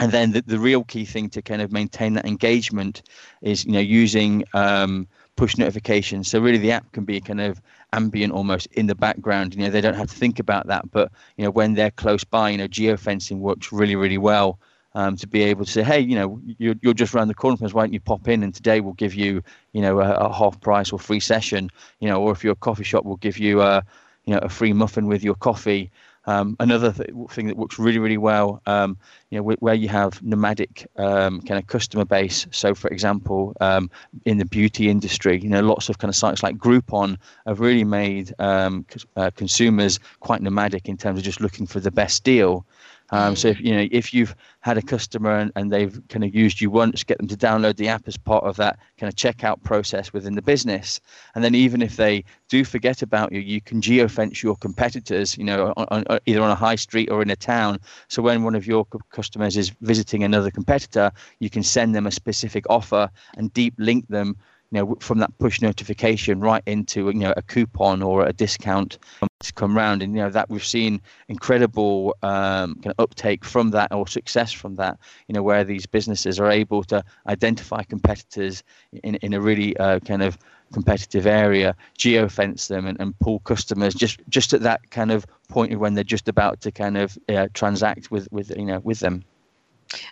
and 0.00 0.12
then 0.12 0.32
the, 0.32 0.42
the 0.42 0.58
real 0.58 0.84
key 0.84 1.04
thing 1.04 1.28
to 1.30 1.42
kind 1.42 1.62
of 1.62 1.72
maintain 1.72 2.14
that 2.14 2.26
engagement 2.26 3.02
is 3.42 3.64
you 3.64 3.72
know 3.72 3.80
using 3.80 4.44
um, 4.54 5.08
push 5.38 5.56
notifications. 5.56 6.28
So 6.28 6.40
really, 6.40 6.58
the 6.58 6.72
app 6.72 6.90
can 6.92 7.04
be 7.04 7.20
kind 7.20 7.40
of 7.40 7.62
ambient 7.92 8.32
almost 8.32 8.66
in 8.72 8.88
the 8.88 8.94
background. 8.94 9.54
You 9.54 9.62
know, 9.62 9.70
they 9.70 9.80
don't 9.80 9.94
have 9.94 10.10
to 10.10 10.14
think 10.14 10.38
about 10.40 10.66
that. 10.66 10.90
But 10.90 11.12
you 11.36 11.44
know, 11.44 11.50
when 11.50 11.74
they're 11.74 11.92
close 11.92 12.24
by, 12.24 12.50
you 12.50 12.58
know, 12.58 12.68
geofencing 12.68 13.38
works 13.38 13.72
really, 13.72 13.96
really 13.96 14.18
well. 14.18 14.58
Um, 14.94 15.16
to 15.16 15.28
be 15.28 15.42
able 15.42 15.64
to 15.64 15.70
say, 15.70 15.84
hey, 15.84 16.00
you 16.00 16.16
know, 16.16 16.40
you're, 16.58 16.74
you're 16.80 16.94
just 16.94 17.14
around 17.14 17.28
the 17.28 17.34
corner 17.34 17.56
from 17.56 17.66
us. 17.66 17.74
Why 17.74 17.82
don't 17.82 17.92
you 17.92 18.00
pop 18.00 18.26
in? 18.26 18.42
And 18.42 18.52
today 18.52 18.80
we'll 18.80 18.94
give 18.94 19.14
you, 19.14 19.42
you 19.72 19.80
know, 19.80 20.00
a, 20.00 20.12
a 20.14 20.32
half 20.32 20.60
price 20.60 20.90
or 20.90 20.98
free 20.98 21.20
session. 21.20 21.70
You 22.00 22.08
know, 22.08 22.20
or 22.20 22.32
if 22.32 22.42
you're 22.42 22.54
a 22.54 22.56
coffee 22.56 22.84
shop, 22.84 23.04
we'll 23.04 23.16
give 23.16 23.38
you 23.38 23.60
a, 23.60 23.84
you 24.24 24.32
know, 24.34 24.40
a 24.42 24.48
free 24.48 24.72
muffin 24.72 25.06
with 25.06 25.22
your 25.22 25.36
coffee. 25.36 25.90
Um, 26.28 26.56
another 26.60 26.92
th- 26.92 27.08
thing 27.30 27.46
that 27.46 27.56
works 27.56 27.78
really, 27.78 27.98
really 27.98 28.18
well, 28.18 28.60
um, 28.66 28.98
you 29.30 29.38
know, 29.38 29.54
where 29.60 29.72
you 29.72 29.88
have 29.88 30.22
nomadic 30.22 30.86
um, 30.96 31.40
kind 31.40 31.58
of 31.58 31.66
customer 31.68 32.04
base. 32.04 32.46
So, 32.50 32.74
for 32.74 32.88
example, 32.88 33.56
um, 33.62 33.90
in 34.26 34.36
the 34.36 34.44
beauty 34.44 34.90
industry, 34.90 35.40
you 35.40 35.48
know, 35.48 35.62
lots 35.62 35.88
of 35.88 35.96
kind 35.96 36.10
of 36.10 36.16
sites 36.16 36.42
like 36.42 36.58
Groupon 36.58 37.16
have 37.46 37.60
really 37.60 37.84
made 37.84 38.34
um, 38.40 38.84
uh, 39.16 39.30
consumers 39.36 39.98
quite 40.20 40.42
nomadic 40.42 40.86
in 40.86 40.98
terms 40.98 41.18
of 41.18 41.24
just 41.24 41.40
looking 41.40 41.66
for 41.66 41.80
the 41.80 41.90
best 41.90 42.24
deal. 42.24 42.66
Um, 43.10 43.36
so 43.36 43.48
if 43.48 43.60
you 43.60 43.74
know 43.74 43.88
if 43.90 44.12
you've 44.12 44.34
had 44.60 44.76
a 44.76 44.82
customer 44.82 45.38
and, 45.38 45.52
and 45.56 45.72
they've 45.72 46.00
kind 46.08 46.24
of 46.24 46.34
used 46.34 46.60
you 46.60 46.70
once, 46.70 47.04
get 47.04 47.18
them 47.18 47.28
to 47.28 47.36
download 47.36 47.76
the 47.76 47.88
app 47.88 48.06
as 48.06 48.16
part 48.16 48.44
of 48.44 48.56
that 48.56 48.78
kind 48.98 49.08
of 49.10 49.16
checkout 49.16 49.62
process 49.62 50.12
within 50.12 50.34
the 50.34 50.42
business. 50.42 51.00
And 51.34 51.42
then 51.42 51.54
even 51.54 51.80
if 51.80 51.96
they 51.96 52.24
do 52.48 52.64
forget 52.64 53.02
about 53.02 53.32
you, 53.32 53.40
you 53.40 53.60
can 53.60 53.80
geofence 53.80 54.42
your 54.42 54.56
competitors, 54.56 55.38
you 55.38 55.44
know, 55.44 55.72
on, 55.76 56.04
on, 56.08 56.18
either 56.26 56.42
on 56.42 56.50
a 56.50 56.54
high 56.54 56.76
street 56.76 57.10
or 57.10 57.22
in 57.22 57.30
a 57.30 57.36
town. 57.36 57.78
So 58.08 58.22
when 58.22 58.42
one 58.42 58.54
of 58.54 58.66
your 58.66 58.86
customers 59.10 59.56
is 59.56 59.70
visiting 59.80 60.24
another 60.24 60.50
competitor, 60.50 61.12
you 61.38 61.50
can 61.50 61.62
send 61.62 61.94
them 61.94 62.06
a 62.06 62.10
specific 62.10 62.64
offer 62.68 63.10
and 63.36 63.52
deep 63.52 63.74
link 63.78 64.06
them 64.08 64.36
you 64.70 64.78
know 64.78 64.96
from 65.00 65.18
that 65.18 65.36
push 65.38 65.60
notification 65.60 66.40
right 66.40 66.62
into 66.66 67.06
you 67.06 67.14
know 67.14 67.34
a 67.36 67.42
coupon 67.42 68.02
or 68.02 68.26
a 68.26 68.32
discount 68.32 68.98
to 69.40 69.52
come 69.52 69.76
round. 69.76 70.02
And 70.02 70.14
you 70.14 70.20
know 70.20 70.30
that 70.30 70.50
we've 70.50 70.64
seen 70.64 71.00
incredible 71.28 72.16
um, 72.22 72.74
kind 72.76 72.86
of 72.86 72.94
uptake 72.98 73.44
from 73.44 73.70
that 73.70 73.92
or 73.92 74.06
success 74.06 74.52
from 74.52 74.76
that 74.76 74.98
you 75.26 75.32
know 75.32 75.42
where 75.42 75.64
these 75.64 75.86
businesses 75.86 76.38
are 76.40 76.50
able 76.50 76.84
to 76.84 77.04
identify 77.26 77.82
competitors 77.82 78.62
in, 79.02 79.16
in 79.16 79.34
a 79.34 79.40
really 79.40 79.76
uh, 79.76 80.00
kind 80.00 80.22
of 80.22 80.38
competitive 80.72 81.26
area 81.26 81.74
geofence 81.98 82.68
them 82.68 82.86
and, 82.86 83.00
and 83.00 83.18
pull 83.20 83.38
customers 83.40 83.94
just 83.94 84.20
just 84.28 84.52
at 84.52 84.60
that 84.60 84.90
kind 84.90 85.10
of 85.10 85.26
point 85.48 85.78
when 85.78 85.94
they're 85.94 86.04
just 86.04 86.28
about 86.28 86.60
to 86.60 86.70
kind 86.70 86.98
of 86.98 87.16
uh, 87.30 87.48
transact 87.54 88.10
with 88.10 88.28
with 88.30 88.54
you 88.56 88.66
know 88.66 88.80
with 88.80 89.00
them 89.00 89.24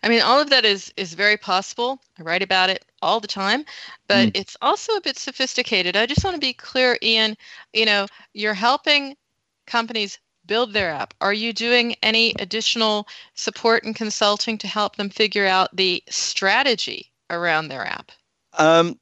I 0.03 0.09
mean, 0.09 0.23
all 0.23 0.41
of 0.41 0.51
that 0.51 0.65
is 0.65 0.93
is 0.97 1.15
very 1.15 1.37
possible. 1.37 2.01
I 2.19 2.23
write 2.23 2.43
about 2.43 2.71
it 2.71 2.85
all 3.03 3.21
the 3.21 3.29
time, 3.29 3.65
but 4.09 4.29
mm. 4.29 4.31
it's 4.35 4.57
also 4.63 4.95
a 4.95 5.01
bit 5.01 5.19
sophisticated. 5.19 5.97
I 5.97 6.07
just 6.07 6.25
want 6.25 6.35
to 6.35 6.41
be 6.41 6.53
clear, 6.53 6.99
Ian. 7.03 7.37
You 7.73 7.87
know, 7.87 8.07
you're 8.33 8.55
helping 8.55 9.17
companies 9.67 10.19
build 10.47 10.73
their 10.73 10.91
app. 10.91 11.13
Are 11.21 11.33
you 11.33 11.53
doing 11.53 11.97
any 12.03 12.35
additional 12.39 13.09
support 13.35 13.85
and 13.85 13.95
consulting 13.95 14.59
to 14.59 14.69
help 14.69 14.97
them 14.97 15.11
figure 15.11 15.47
out 15.47 15.75
the 15.75 16.03
strategy 16.09 17.13
around 17.31 17.69
their 17.69 17.85
app? 17.85 18.13
Um, 18.59 18.99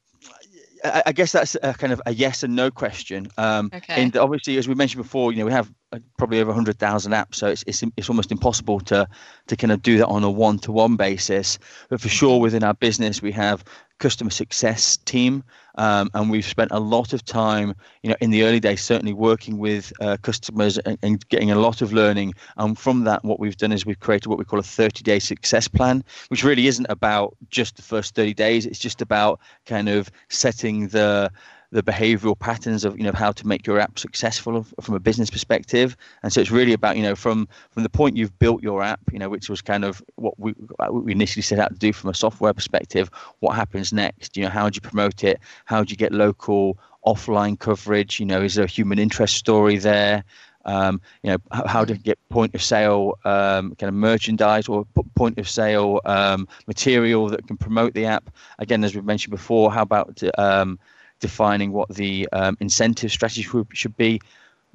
I 1.05 1.11
guess 1.11 1.31
that's 1.31 1.55
a 1.61 1.73
kind 1.73 1.93
of 1.93 2.01
a 2.05 2.13
yes 2.13 2.43
and 2.43 2.55
no 2.55 2.71
question. 2.71 3.27
Um, 3.37 3.71
okay. 3.73 4.01
And 4.01 4.15
obviously, 4.17 4.57
as 4.57 4.67
we 4.67 4.75
mentioned 4.75 5.03
before, 5.03 5.31
you 5.31 5.39
know, 5.39 5.45
we 5.45 5.51
have 5.51 5.71
uh, 5.91 5.99
probably 6.17 6.39
over 6.39 6.49
100,000 6.49 7.11
apps, 7.11 7.35
so 7.35 7.47
it's, 7.47 7.63
it's 7.67 7.83
it's 7.95 8.09
almost 8.09 8.31
impossible 8.31 8.79
to 8.81 9.07
to 9.47 9.55
kind 9.55 9.71
of 9.71 9.81
do 9.81 9.97
that 9.97 10.07
on 10.07 10.23
a 10.23 10.29
one-to-one 10.29 10.95
basis. 10.95 11.59
But 11.89 12.01
for 12.01 12.09
sure, 12.09 12.39
within 12.39 12.63
our 12.63 12.73
business, 12.73 13.21
we 13.21 13.31
have 13.31 13.63
customer 13.99 14.29
success 14.29 14.97
team, 14.97 15.43
um, 15.77 16.09
and 16.13 16.29
we've 16.29 16.45
spent 16.45 16.71
a 16.71 16.79
lot 16.79 17.13
of 17.13 17.23
time, 17.25 17.73
you 18.03 18.09
know, 18.09 18.15
in 18.21 18.29
the 18.29 18.43
early 18.43 18.59
days, 18.59 18.81
certainly 18.81 19.13
working 19.13 19.57
with 19.57 19.91
uh, 19.99 20.17
customers 20.21 20.77
and, 20.79 20.97
and, 21.01 21.27
getting 21.29 21.51
a 21.51 21.55
lot 21.55 21.81
of 21.81 21.91
learning. 21.91 22.33
And 22.57 22.77
from 22.77 23.03
that, 23.03 23.23
what 23.23 23.39
we've 23.39 23.57
done 23.57 23.71
is 23.71 23.85
we've 23.85 23.99
created 23.99 24.27
what 24.27 24.37
we 24.37 24.45
call 24.45 24.59
a 24.59 24.63
30-day 24.63 25.19
success 25.19 25.67
plan, 25.67 26.03
which 26.29 26.43
really 26.43 26.67
isn't 26.67 26.87
about 26.89 27.35
just 27.49 27.75
the 27.75 27.81
first 27.81 28.15
30 28.15 28.33
days. 28.33 28.65
It's 28.65 28.79
just 28.79 29.01
about 29.01 29.39
kind 29.65 29.89
of 29.89 30.09
setting 30.29 30.89
the 30.89 31.31
the 31.75 31.83
behavioral 31.83 32.39
patterns 32.39 32.85
of 32.85 32.97
you 32.97 33.03
know 33.03 33.11
how 33.11 33.33
to 33.33 33.45
make 33.45 33.67
your 33.67 33.79
app 33.79 33.99
successful 33.99 34.65
from 34.79 34.95
a 34.95 34.99
business 34.99 35.29
perspective. 35.29 35.97
And 36.23 36.31
so 36.31 36.39
it's 36.39 36.49
really 36.49 36.71
about 36.71 36.95
you 36.95 37.03
know 37.03 37.15
from 37.15 37.49
from 37.69 37.83
the 37.83 37.89
point 37.89 38.15
you've 38.15 38.37
built 38.39 38.63
your 38.63 38.81
app 38.81 39.01
you 39.11 39.19
know 39.19 39.27
which 39.27 39.49
was 39.49 39.61
kind 39.61 39.83
of 39.83 40.01
what 40.15 40.39
we, 40.39 40.55
we 40.89 41.11
initially 41.11 41.41
set 41.41 41.59
out 41.59 41.73
to 41.73 41.77
do 41.77 41.91
from 41.91 42.09
a 42.09 42.13
software 42.13 42.53
perspective 42.53 43.11
what 43.39 43.55
happens 43.55 43.91
next? 43.91 44.37
You 44.37 44.43
know 44.43 44.49
how 44.49 44.69
do 44.69 44.77
you 44.77 44.81
promote 44.81 45.23
it? 45.25 45.39
How 45.65 45.83
do 45.83 45.91
you 45.91 45.97
get 45.97 46.13
local 46.13 46.77
offline 47.05 47.59
coverage? 47.59 48.21
You 48.21 48.25
know 48.25 48.41
is 48.41 48.55
there 48.55 48.65
a 48.65 48.69
human 48.69 48.97
interest 48.97 49.35
story 49.35 49.77
there? 49.77 50.23
Um, 50.63 50.99
you 51.23 51.31
know 51.31 51.37
how, 51.51 51.85
to 51.85 51.93
get 51.95 52.17
point 52.29 52.55
of 52.55 52.63
sale 52.63 53.19
um, 53.23 53.75
kind 53.75 53.89
of 53.89 53.93
merchandise 53.93 54.67
or 54.67 54.87
point 55.15 55.37
of 55.37 55.47
sale 55.47 56.01
um, 56.05 56.47
material 56.65 57.27
that 57.29 57.45
can 57.45 57.57
promote 57.57 57.93
the 57.93 58.05
app? 58.05 58.29
Again 58.59 58.83
as 58.85 58.95
we've 58.95 59.03
mentioned 59.03 59.31
before 59.31 59.73
how 59.73 59.81
about 59.81 60.23
um, 60.37 60.79
defining 61.19 61.71
what 61.71 61.89
the 61.89 62.27
um, 62.31 62.57
incentive 62.59 63.11
strategy 63.11 63.47
should 63.73 63.97
be 63.97 64.19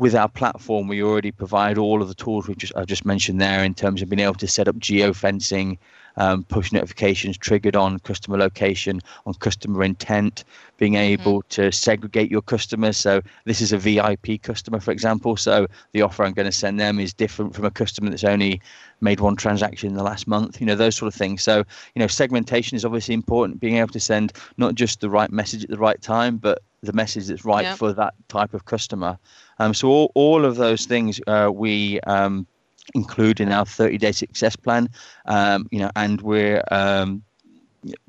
with 0.00 0.14
our 0.14 0.30
platform, 0.30 0.88
we 0.88 1.02
already 1.02 1.30
provide 1.30 1.76
all 1.76 2.00
of 2.00 2.08
the 2.08 2.14
tools 2.14 2.48
we 2.48 2.54
just 2.54 2.74
I 2.74 2.86
just 2.86 3.04
mentioned 3.04 3.38
there 3.38 3.62
in 3.62 3.74
terms 3.74 4.00
of 4.00 4.08
being 4.08 4.20
able 4.20 4.34
to 4.36 4.48
set 4.48 4.66
up 4.66 4.76
geofencing, 4.76 5.76
um, 6.16 6.42
push 6.44 6.72
notifications 6.72 7.36
triggered 7.36 7.76
on 7.76 7.98
customer 7.98 8.38
location, 8.38 9.02
on 9.26 9.34
customer 9.34 9.84
intent, 9.84 10.44
being 10.78 10.94
mm-hmm. 10.94 11.20
able 11.20 11.42
mm-hmm. 11.42 11.62
to 11.62 11.70
segregate 11.70 12.30
your 12.30 12.40
customers. 12.40 12.96
So 12.96 13.20
this 13.44 13.60
is 13.60 13.74
a 13.74 13.78
VIP 13.78 14.40
customer, 14.42 14.80
for 14.80 14.90
example. 14.90 15.36
So 15.36 15.66
the 15.92 16.00
offer 16.00 16.24
I'm 16.24 16.32
going 16.32 16.46
to 16.46 16.52
send 16.52 16.80
them 16.80 16.98
is 16.98 17.12
different 17.12 17.54
from 17.54 17.66
a 17.66 17.70
customer 17.70 18.08
that's 18.08 18.24
only 18.24 18.62
made 19.02 19.20
one 19.20 19.36
transaction 19.36 19.90
in 19.90 19.96
the 19.96 20.02
last 20.02 20.26
month. 20.26 20.60
You 20.60 20.66
know 20.66 20.76
those 20.76 20.96
sort 20.96 21.12
of 21.12 21.18
things. 21.18 21.42
So 21.42 21.58
you 21.94 22.00
know 22.00 22.06
segmentation 22.06 22.74
is 22.74 22.86
obviously 22.86 23.12
important. 23.12 23.60
Being 23.60 23.76
able 23.76 23.92
to 23.92 24.00
send 24.00 24.32
not 24.56 24.76
just 24.76 25.00
the 25.00 25.10
right 25.10 25.30
message 25.30 25.62
at 25.62 25.68
the 25.68 25.76
right 25.76 26.00
time, 26.00 26.38
but 26.38 26.62
the 26.82 26.92
message 26.92 27.26
that's 27.26 27.44
right 27.44 27.64
yeah. 27.64 27.74
for 27.74 27.92
that 27.92 28.14
type 28.28 28.54
of 28.54 28.64
customer. 28.64 29.18
Um, 29.58 29.74
so 29.74 29.88
all, 29.88 30.12
all 30.14 30.44
of 30.44 30.56
those 30.56 30.86
things 30.86 31.20
uh, 31.26 31.50
we 31.52 32.00
um, 32.00 32.46
include 32.94 33.40
in 33.40 33.52
our 33.52 33.64
30-day 33.64 34.12
success 34.12 34.56
plan. 34.56 34.88
Um, 35.26 35.66
you 35.70 35.80
know, 35.80 35.90
and 35.96 36.20
we're 36.22 36.62
um, 36.70 37.22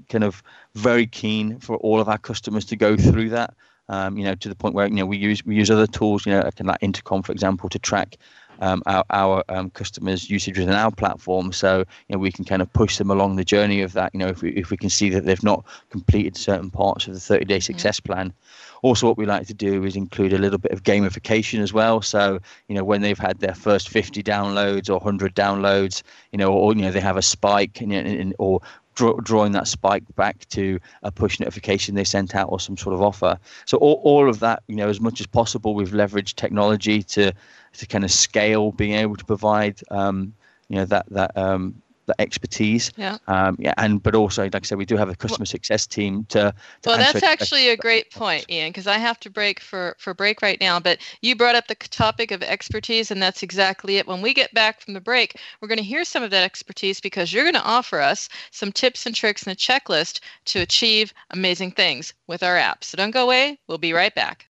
kind 0.10 0.24
of 0.24 0.42
very 0.76 1.08
keen 1.08 1.60
for 1.60 1.78
all 1.78 2.00
of 2.00 2.08
our 2.08 2.18
customers 2.18 2.66
to 2.66 2.76
go 2.76 2.96
through 2.96 3.30
that. 3.30 3.54
Um, 3.90 4.18
you 4.18 4.24
know, 4.24 4.36
to 4.36 4.48
the 4.48 4.56
point 4.56 4.74
where 4.74 4.88
you 4.88 4.96
know 4.96 5.06
we 5.06 5.18
use 5.18 5.46
we 5.46 5.56
use 5.56 5.70
other 5.70 5.88
tools, 5.88 6.26
you 6.26 6.32
know, 6.32 6.50
like 6.64 6.78
Intercom, 6.82 7.24
for 7.24 7.34
example, 7.34 7.68
to 7.68 7.80
track 7.80 8.16
um, 8.62 8.82
our, 8.86 9.04
our 9.10 9.43
um, 9.50 9.69
customers' 9.71 10.30
usage 10.30 10.58
within 10.58 10.76
our 10.76 10.91
platform. 10.91 11.52
So 11.52 11.80
you 11.80 12.13
know 12.13 12.19
we 12.19 12.32
can 12.32 12.45
kind 12.45 12.62
of 12.62 12.71
push 12.74 12.97
them 12.97 13.12
along 13.12 13.36
the 13.36 13.43
journey 13.43 13.82
of 13.82 13.93
that. 13.93 14.13
You 14.13 14.19
know 14.19 14.28
if 14.28 14.41
we 14.41 14.52
if 14.52 14.69
we 14.71 14.78
can 14.78 14.89
see 14.89 15.10
that 15.10 15.26
they've 15.26 15.43
not 15.43 15.65
completed 15.89 16.38
certain 16.38 16.71
parts 16.71 17.08
of 17.08 17.13
the 17.13 17.19
30-day 17.19 17.60
success 17.60 18.00
plan. 18.00 18.34
Also, 18.82 19.08
what 19.08 19.17
we 19.17 19.26
like 19.26 19.48
to 19.48 19.54
do 19.54 19.84
is 19.84 19.96
include 19.96 20.34
a 20.34 20.38
little 20.38 20.58
bit 20.58 20.72
of 20.72 20.84
gamification 20.84 21.60
as 21.60 21.72
well. 21.72 22.02
So 22.02 22.39
you 22.67 22.76
know 22.76 22.84
when 22.84 23.02
they've 23.02 23.17
had 23.17 23.39
their 23.39 23.56
first 23.56 23.89
50 23.89 24.24
downloads 24.24 24.89
or 24.89 24.94
100 24.94 25.36
downloads, 25.36 26.04
you 26.32 26.38
know, 26.38 26.52
or 26.52 26.74
you 26.74 26.82
know 26.82 26.91
they 26.91 27.00
have 27.00 27.17
a 27.17 27.22
spike 27.22 27.82
and, 27.82 28.36
or 28.39 28.62
draw, 28.96 29.13
drawing 29.22 29.52
that 29.54 29.67
spike 29.67 30.04
back 30.15 30.48
to 30.50 30.80
a 31.04 31.12
push 31.12 31.39
notification 31.39 31.96
they 31.96 32.04
sent 32.04 32.36
out 32.36 32.50
or 32.50 32.60
some 32.60 32.78
sort 32.78 32.94
of 32.94 33.02
offer. 33.02 33.38
So 33.65 33.78
all, 33.78 34.02
all 34.04 34.30
of 34.30 34.39
that, 34.39 34.63
you 34.67 34.76
know, 34.76 34.89
as 34.89 35.00
much 35.00 35.20
as 35.20 35.28
possible, 35.28 35.74
we've 35.74 35.91
leveraged 35.91 36.36
technology 36.36 37.04
to 37.04 37.32
to 37.74 37.86
kind 37.86 38.04
of 38.04 38.12
scale 38.12 38.72
being 38.72 38.94
able 38.94 39.15
to 39.15 39.26
provide 39.26 39.80
um, 39.91 40.34
you 40.70 40.76
know 40.78 40.86
that 40.86 41.06
that 41.10 41.38
um, 41.38 41.82
the 42.06 42.20
expertise. 42.20 42.92
Yeah. 42.98 43.18
Um, 43.28 43.56
yeah. 43.60 43.74
And 43.78 44.02
but 44.02 44.16
also, 44.16 44.44
like 44.44 44.56
I 44.56 44.62
said, 44.62 44.78
we 44.78 44.86
do 44.86 44.98
have 44.98 45.10
a 45.10 45.16
customer 45.16 45.42
well, 45.42 45.48
success 45.48 45.88
team 45.88 46.26
to. 46.30 46.54
to 46.82 46.90
well, 46.90 46.98
that's 46.98 47.24
actually 47.24 47.70
a 47.70 47.78
great 47.78 48.12
point, 48.12 48.46
Ian, 48.50 48.70
because 48.70 48.88
I 48.88 48.98
have 48.98 49.20
to 49.22 49.30
break 49.30 49.60
for 49.60 49.96
for 50.00 50.14
break 50.14 50.42
right 50.42 50.60
now. 50.60 50.80
But 50.80 51.00
you 51.22 51.36
brought 51.36 51.56
up 51.56 51.68
the 51.68 51.76
topic 51.76 52.32
of 52.32 52.42
expertise, 52.44 53.12
and 53.12 53.22
that's 53.22 53.44
exactly 53.44 53.98
it. 53.98 54.08
When 54.08 54.22
we 54.22 54.34
get 54.34 54.54
back 54.54 54.82
from 54.82 54.94
the 54.94 55.02
break, 55.02 55.36
we're 55.62 55.68
going 55.68 55.78
to 55.78 55.84
hear 55.84 56.04
some 56.04 56.24
of 56.24 56.32
that 56.32 56.44
expertise 56.44 57.00
because 57.00 57.32
you're 57.32 57.44
going 57.44 57.56
to 57.56 57.64
offer 57.64 58.00
us 58.00 58.30
some 58.52 58.72
tips 58.72 59.06
and 59.06 59.16
tricks 59.16 59.44
and 59.44 59.54
a 59.54 59.56
checklist 59.56 60.20
to 60.46 60.60
achieve 60.60 61.14
amazing 61.32 61.72
things 61.72 62.14
with 62.28 62.44
our 62.44 62.58
app. 62.58 62.84
So 62.84 62.98
don't 62.98 63.12
go 63.12 63.24
away. 63.24 63.60
We'll 63.68 63.78
be 63.78 63.94
right 63.94 64.14
back. 64.14 64.48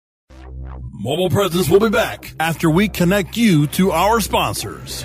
Mobile 0.92 1.28
Presence 1.28 1.68
will 1.68 1.80
be 1.80 1.90
back 1.90 2.32
after 2.40 2.70
we 2.70 2.88
connect 2.88 3.36
you 3.36 3.66
to 3.68 3.90
our 3.90 4.20
sponsors. 4.20 5.04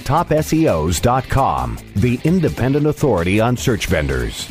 TopSEOs.com, 0.00 1.78
the 1.96 2.20
independent 2.24 2.86
authority 2.86 3.40
on 3.40 3.56
search 3.56 3.86
vendors. 3.86 4.50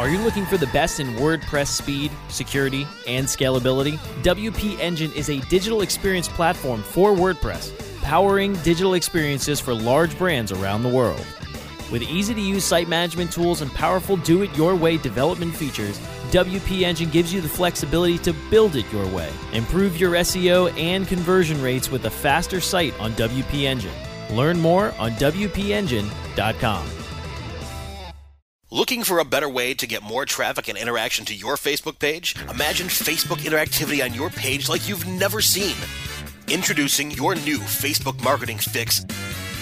Are 0.00 0.08
you 0.08 0.16
looking 0.20 0.46
for 0.46 0.56
the 0.56 0.66
best 0.68 0.98
in 0.98 1.08
WordPress 1.16 1.66
speed, 1.66 2.10
security, 2.30 2.86
and 3.06 3.26
scalability? 3.26 3.98
WP 4.22 4.78
Engine 4.78 5.12
is 5.12 5.28
a 5.28 5.40
digital 5.50 5.82
experience 5.82 6.26
platform 6.26 6.82
for 6.82 7.12
WordPress, 7.12 7.70
powering 8.00 8.54
digital 8.62 8.94
experiences 8.94 9.60
for 9.60 9.74
large 9.74 10.16
brands 10.16 10.52
around 10.52 10.84
the 10.84 10.88
world. 10.88 11.22
With 11.92 12.00
easy 12.00 12.32
to 12.32 12.40
use 12.40 12.64
site 12.64 12.88
management 12.88 13.30
tools 13.30 13.60
and 13.60 13.70
powerful 13.74 14.16
do 14.16 14.40
it 14.40 14.56
your 14.56 14.74
way 14.74 14.96
development 14.96 15.54
features, 15.54 16.00
WP 16.30 16.82
Engine 16.82 17.10
gives 17.10 17.32
you 17.32 17.40
the 17.40 17.48
flexibility 17.48 18.18
to 18.18 18.32
build 18.50 18.76
it 18.76 18.90
your 18.92 19.06
way. 19.08 19.30
Improve 19.52 19.96
your 19.98 20.12
SEO 20.12 20.72
and 20.78 21.06
conversion 21.06 21.60
rates 21.60 21.90
with 21.90 22.04
a 22.04 22.10
faster 22.10 22.60
site 22.60 22.98
on 23.00 23.12
WP 23.12 23.64
Engine. 23.64 23.92
Learn 24.30 24.58
more 24.60 24.94
on 24.98 25.12
WPEngine.com. 25.12 26.86
Looking 28.72 29.02
for 29.02 29.18
a 29.18 29.24
better 29.24 29.48
way 29.48 29.74
to 29.74 29.86
get 29.88 30.04
more 30.04 30.24
traffic 30.24 30.68
and 30.68 30.78
interaction 30.78 31.24
to 31.24 31.34
your 31.34 31.56
Facebook 31.56 31.98
page? 31.98 32.36
Imagine 32.48 32.86
Facebook 32.86 33.38
interactivity 33.38 34.04
on 34.04 34.14
your 34.14 34.30
page 34.30 34.68
like 34.68 34.88
you've 34.88 35.08
never 35.08 35.40
seen. 35.40 35.74
Introducing 36.46 37.10
your 37.10 37.34
new 37.34 37.58
Facebook 37.58 38.22
marketing 38.22 38.58
fix 38.58 39.04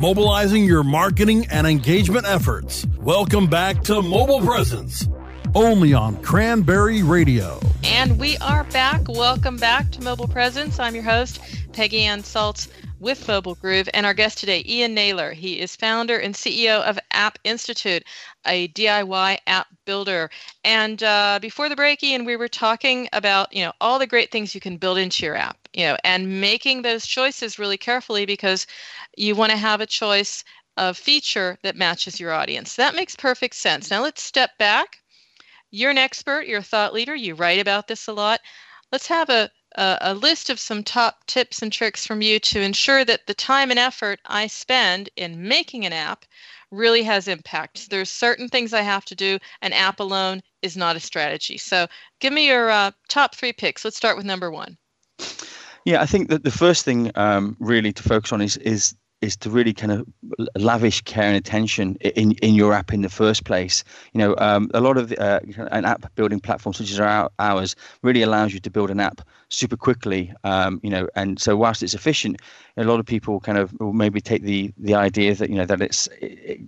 mobilizing 0.00 0.64
your 0.64 0.84
marketing 0.84 1.46
and 1.50 1.66
engagement 1.66 2.26
efforts. 2.26 2.86
Welcome 2.98 3.46
back 3.46 3.82
to 3.84 4.02
Mobile 4.02 4.40
Presence, 4.40 5.08
only 5.54 5.94
on 5.94 6.20
Cranberry 6.22 7.02
Radio. 7.02 7.58
And 7.82 8.18
we 8.18 8.36
are 8.38 8.64
back. 8.64 9.08
Welcome 9.08 9.56
back 9.56 9.90
to 9.92 10.02
Mobile 10.02 10.28
Presence. 10.28 10.78
I'm 10.78 10.94
your 10.94 11.04
host, 11.04 11.40
Peggy 11.72 12.02
Anne 12.02 12.22
Salz 12.22 12.68
with 12.98 13.26
Mobile 13.28 13.54
Groove, 13.56 13.88
and 13.94 14.06
our 14.06 14.14
guest 14.14 14.38
today, 14.38 14.62
Ian 14.66 14.94
Naylor. 14.94 15.32
He 15.32 15.60
is 15.60 15.76
founder 15.76 16.18
and 16.18 16.34
CEO 16.36 16.82
of 16.82 16.98
App 17.12 17.38
Institute, 17.44 18.04
a 18.46 18.68
DIY 18.68 19.38
app 19.46 19.66
builder. 19.84 20.30
And 20.64 21.02
uh, 21.02 21.38
before 21.40 21.68
the 21.68 21.76
break, 21.76 22.02
Ian, 22.02 22.24
we 22.24 22.36
were 22.36 22.48
talking 22.48 23.08
about 23.12 23.52
you 23.54 23.64
know 23.64 23.72
all 23.80 23.98
the 23.98 24.06
great 24.06 24.30
things 24.30 24.54
you 24.54 24.60
can 24.60 24.76
build 24.78 24.98
into 24.98 25.24
your 25.26 25.36
app, 25.36 25.58
you 25.72 25.84
know, 25.86 25.96
and 26.04 26.40
making 26.40 26.82
those 26.82 27.06
choices 27.06 27.58
really 27.58 27.78
carefully 27.78 28.26
because 28.26 28.66
you 29.16 29.34
want 29.34 29.50
to 29.52 29.58
have 29.58 29.80
a 29.80 29.86
choice 29.86 30.44
of 30.76 30.96
feature 30.96 31.58
that 31.62 31.76
matches 31.76 32.20
your 32.20 32.32
audience. 32.32 32.76
That 32.76 32.94
makes 32.94 33.16
perfect 33.16 33.54
sense. 33.56 33.90
Now 33.90 34.02
let's 34.02 34.22
step 34.22 34.50
back. 34.58 34.98
You're 35.70 35.90
an 35.90 35.98
expert. 35.98 36.46
You're 36.46 36.60
a 36.60 36.62
thought 36.64 36.92
leader. 36.94 37.14
You 37.14 37.34
write 37.34 37.60
about 37.60 37.88
this 37.88 38.08
a 38.08 38.12
lot. 38.12 38.40
Let's 38.92 39.06
have 39.08 39.30
a 39.30 39.50
a, 39.76 40.14
list 40.14 40.50
of 40.50 40.58
some 40.58 40.82
top 40.82 41.24
tips 41.26 41.62
and 41.62 41.72
tricks 41.72 42.06
from 42.06 42.22
you 42.22 42.38
to 42.40 42.60
ensure 42.60 43.04
that 43.04 43.26
the 43.26 43.34
time 43.34 43.70
and 43.70 43.78
effort 43.78 44.20
I 44.24 44.46
spend 44.46 45.10
in 45.16 45.46
making 45.46 45.84
an 45.84 45.92
app 45.92 46.24
really 46.70 47.02
has 47.04 47.28
impact. 47.28 47.90
There's 47.90 48.10
certain 48.10 48.48
things 48.48 48.72
I 48.72 48.82
have 48.82 49.04
to 49.06 49.14
do. 49.14 49.38
An 49.62 49.72
app 49.72 50.00
alone 50.00 50.42
is 50.62 50.76
not 50.76 50.96
a 50.96 51.00
strategy. 51.00 51.58
So 51.58 51.86
give 52.20 52.32
me 52.32 52.46
your 52.46 52.70
uh, 52.70 52.90
top 53.08 53.34
three 53.34 53.52
picks. 53.52 53.84
Let's 53.84 53.96
start 53.96 54.16
with 54.16 54.26
number 54.26 54.50
one. 54.50 54.76
Yeah, 55.84 56.02
I 56.02 56.06
think 56.06 56.28
that 56.30 56.42
the 56.42 56.50
first 56.50 56.84
thing 56.84 57.12
um, 57.14 57.56
really 57.60 57.92
to 57.92 58.02
focus 58.02 58.32
on 58.32 58.40
is 58.40 58.56
is 58.56 58.96
is 59.26 59.36
to 59.36 59.50
really 59.50 59.74
kind 59.74 59.92
of 59.92 60.06
lavish 60.56 61.02
care 61.02 61.24
and 61.24 61.36
attention 61.36 61.96
in 61.96 62.32
in 62.46 62.54
your 62.54 62.72
app 62.72 62.92
in 62.92 63.02
the 63.02 63.08
first 63.08 63.44
place. 63.44 63.84
You 64.12 64.18
know, 64.20 64.34
um, 64.38 64.70
a 64.72 64.80
lot 64.80 64.96
of 64.96 65.08
the, 65.10 65.18
uh, 65.20 65.40
an 65.72 65.84
app 65.84 66.14
building 66.14 66.40
platform 66.40 66.72
such 66.72 66.90
as 66.90 67.00
our, 67.00 67.30
ours 67.38 67.76
really 68.02 68.22
allows 68.22 68.54
you 68.54 68.60
to 68.60 68.70
build 68.70 68.90
an 68.90 69.00
app 69.00 69.20
super 69.48 69.76
quickly. 69.76 70.32
Um, 70.44 70.80
you 70.82 70.90
know, 70.90 71.08
and 71.14 71.40
so 71.40 71.56
whilst 71.56 71.82
it's 71.82 71.94
efficient, 71.94 72.40
a 72.76 72.84
lot 72.84 73.00
of 73.00 73.06
people 73.06 73.40
kind 73.40 73.58
of 73.58 73.72
will 73.80 73.92
maybe 73.92 74.20
take 74.20 74.42
the 74.42 74.72
the 74.78 74.94
idea 74.94 75.34
that 75.34 75.50
you 75.50 75.56
know 75.56 75.66
that 75.66 75.80
it's 75.80 76.08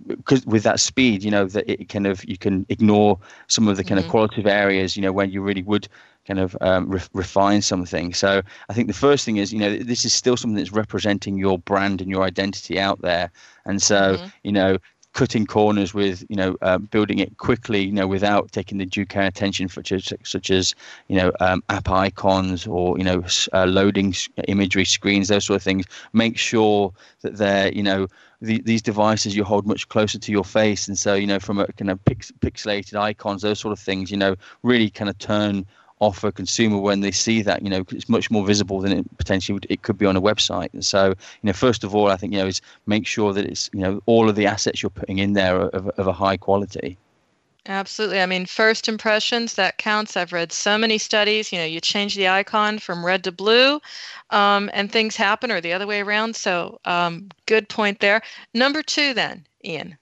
because 0.07 0.41
it, 0.41 0.47
with 0.47 0.63
that 0.63 0.79
speed, 0.79 1.23
you 1.23 1.31
know, 1.31 1.45
that 1.45 1.69
it 1.69 1.89
kind 1.89 2.07
of 2.07 2.23
you 2.27 2.37
can 2.37 2.65
ignore 2.69 3.17
some 3.47 3.67
of 3.67 3.77
the 3.77 3.83
kind 3.83 3.99
mm-hmm. 3.99 4.07
of 4.07 4.11
qualitative 4.11 4.47
areas. 4.47 4.95
You 4.95 5.01
know, 5.03 5.13
when 5.13 5.31
you 5.31 5.41
really 5.41 5.63
would 5.63 5.87
kind 6.29 6.39
of 6.39 6.55
um, 6.61 6.87
re- 6.87 7.01
refine 7.13 7.61
something. 7.61 8.13
So 8.13 8.41
I 8.69 8.73
think 8.73 8.87
the 8.87 8.93
first 8.93 9.25
thing 9.25 9.37
is, 9.37 9.51
you 9.51 9.59
know, 9.59 9.75
this 9.77 10.05
is 10.05 10.13
still 10.13 10.37
something 10.37 10.55
that's 10.55 10.71
representing 10.71 11.37
your 11.37 11.57
brand 11.57 12.01
and 12.01 12.09
your 12.09 12.21
identity 12.21 12.79
out 12.79 13.01
there. 13.01 13.31
And 13.65 13.81
so, 13.81 14.15
mm-hmm. 14.15 14.27
you 14.43 14.51
know, 14.51 14.77
cutting 15.13 15.47
corners 15.47 15.91
with, 15.91 16.23
you 16.29 16.35
know, 16.35 16.55
uh, 16.61 16.77
building 16.77 17.17
it 17.17 17.35
quickly, 17.37 17.81
you 17.81 17.91
know, 17.91 18.05
without 18.05 18.51
taking 18.51 18.77
the 18.77 18.85
due 18.85 19.07
care 19.07 19.25
attention, 19.25 19.67
such 19.69 19.91
as, 19.91 20.13
such 20.23 20.51
as 20.51 20.75
you 21.07 21.15
know, 21.15 21.31
um, 21.39 21.63
app 21.69 21.89
icons 21.89 22.67
or, 22.67 22.95
you 22.99 23.03
know, 23.03 23.23
uh, 23.53 23.65
loading 23.65 24.13
imagery 24.47 24.85
screens, 24.85 25.29
those 25.29 25.45
sort 25.45 25.57
of 25.57 25.63
things. 25.63 25.85
Make 26.13 26.37
sure 26.37 26.93
that 27.21 27.37
they're, 27.37 27.73
you 27.73 27.81
know, 27.81 28.05
the, 28.39 28.61
these 28.61 28.83
devices 28.83 29.35
you 29.35 29.43
hold 29.43 29.65
much 29.65 29.89
closer 29.89 30.19
to 30.19 30.31
your 30.31 30.45
face, 30.45 30.87
and 30.87 30.97
so 30.97 31.13
you 31.13 31.27
know 31.27 31.39
from 31.39 31.59
a 31.59 31.67
kind 31.73 31.91
of 31.91 32.03
pix, 32.05 32.31
pixelated 32.39 32.95
icons, 32.95 33.41
those 33.41 33.59
sort 33.59 33.73
of 33.73 33.79
things, 33.79 34.11
you 34.11 34.15
know, 34.15 34.35
really 34.63 34.89
kind 34.89 35.09
of 35.09 35.17
turn 35.17 35.65
offer 35.99 36.31
consumer 36.31 36.77
when 36.77 37.01
they 37.01 37.11
see 37.11 37.41
that 37.41 37.61
you 37.61 37.69
know 37.69 37.83
it's 37.91 38.09
much 38.09 38.31
more 38.31 38.45
visible 38.45 38.79
than 38.79 38.91
it 38.91 39.17
potentially 39.17 39.53
would, 39.53 39.67
it 39.69 39.81
could 39.81 39.97
be 39.97 40.05
on 40.05 40.15
a 40.15 40.21
website 40.21 40.73
and 40.73 40.85
so 40.85 41.07
you 41.09 41.15
know 41.43 41.53
first 41.53 41.83
of 41.83 41.93
all 41.93 42.07
i 42.07 42.15
think 42.15 42.33
you 42.33 42.39
know 42.39 42.47
is 42.47 42.61
make 42.85 43.05
sure 43.05 43.33
that 43.33 43.45
it's 43.45 43.69
you 43.73 43.81
know 43.81 44.01
all 44.05 44.29
of 44.29 44.35
the 44.35 44.45
assets 44.45 44.81
you're 44.81 44.89
putting 44.89 45.19
in 45.19 45.33
there 45.33 45.59
are 45.59 45.69
of, 45.69 45.87
of 45.89 46.07
a 46.07 46.13
high 46.13 46.37
quality 46.37 46.97
Absolutely. 47.69 48.19
I 48.19 48.25
mean, 48.25 48.47
first 48.47 48.87
impressions, 48.87 49.53
that 49.53 49.77
counts. 49.77 50.17
I've 50.17 50.33
read 50.33 50.51
so 50.51 50.75
many 50.75 50.97
studies. 50.97 51.51
You 51.51 51.59
know, 51.59 51.65
you 51.65 51.79
change 51.79 52.15
the 52.15 52.27
icon 52.27 52.79
from 52.79 53.05
red 53.05 53.23
to 53.25 53.31
blue 53.31 53.79
um, 54.31 54.71
and 54.73 54.91
things 54.91 55.15
happen, 55.15 55.51
or 55.51 55.61
the 55.61 55.73
other 55.73 55.85
way 55.85 56.01
around. 56.01 56.35
So, 56.35 56.79
um, 56.85 57.29
good 57.45 57.69
point 57.69 57.99
there. 57.99 58.21
Number 58.55 58.81
two, 58.81 59.13
then, 59.13 59.45
Ian. 59.63 59.97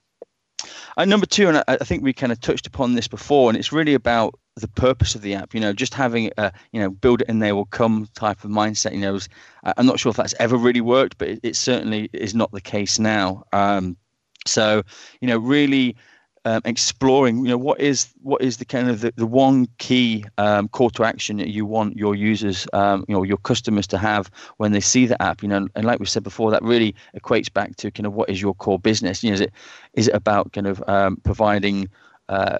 Uh, 0.96 1.04
number 1.04 1.26
two, 1.26 1.48
and 1.48 1.58
I, 1.58 1.64
I, 1.68 1.76
think 1.76 2.02
we 2.02 2.12
kind 2.12 2.32
of 2.32 2.40
touched 2.40 2.66
upon 2.66 2.94
this 2.94 3.06
before, 3.06 3.50
and 3.50 3.58
it's 3.58 3.72
really 3.72 3.94
about 3.94 4.38
the 4.58 4.68
purpose 4.68 5.14
of 5.14 5.22
the 5.22 5.34
app. 5.34 5.54
You 5.54 5.60
know, 5.60 5.72
just 5.72 5.94
having 5.94 6.30
a 6.36 6.52
you 6.72 6.80
know 6.80 6.90
build 6.90 7.22
it 7.22 7.28
and 7.28 7.42
they 7.42 7.52
will 7.52 7.66
come 7.66 8.08
type 8.14 8.44
of 8.44 8.50
mindset. 8.50 8.92
You 8.92 9.00
know, 9.00 9.12
was, 9.12 9.28
I'm 9.76 9.86
not 9.86 9.98
sure 9.98 10.10
if 10.10 10.16
that's 10.16 10.34
ever 10.38 10.56
really 10.56 10.80
worked, 10.80 11.18
but 11.18 11.28
it, 11.28 11.40
it 11.42 11.56
certainly 11.56 12.10
is 12.12 12.34
not 12.34 12.52
the 12.52 12.60
case 12.60 12.98
now. 12.98 13.44
Um, 13.52 13.96
so 14.46 14.82
you 15.20 15.28
know, 15.28 15.38
really 15.38 15.96
um, 16.44 16.62
exploring 16.64 17.38
you 17.38 17.48
know 17.48 17.58
what 17.58 17.80
is 17.80 18.08
what 18.22 18.40
is 18.40 18.56
the 18.56 18.64
kind 18.64 18.88
of 18.88 19.00
the, 19.00 19.12
the 19.16 19.26
one 19.26 19.68
key 19.78 20.24
um, 20.38 20.68
call 20.68 20.88
to 20.90 21.04
action 21.04 21.36
that 21.38 21.48
you 21.48 21.66
want 21.66 21.96
your 21.96 22.14
users 22.14 22.66
um, 22.72 23.04
you 23.08 23.14
know 23.14 23.22
your 23.22 23.36
customers 23.38 23.86
to 23.88 23.98
have 23.98 24.30
when 24.56 24.72
they 24.72 24.80
see 24.80 25.04
the 25.06 25.20
app 25.20 25.42
you 25.42 25.48
know 25.48 25.68
and 25.74 25.84
like 25.84 26.00
we 26.00 26.06
said 26.06 26.22
before 26.22 26.50
that 26.50 26.62
really 26.62 26.94
equates 27.14 27.52
back 27.52 27.76
to 27.76 27.90
kind 27.90 28.06
of 28.06 28.14
what 28.14 28.30
is 28.30 28.40
your 28.40 28.54
core 28.54 28.78
business 28.78 29.22
you 29.22 29.30
know 29.30 29.34
is 29.34 29.40
it 29.40 29.52
is 29.94 30.08
it 30.08 30.14
about 30.14 30.52
kind 30.52 30.66
of 30.66 30.82
um, 30.88 31.16
providing 31.22 31.88
uh, 32.28 32.58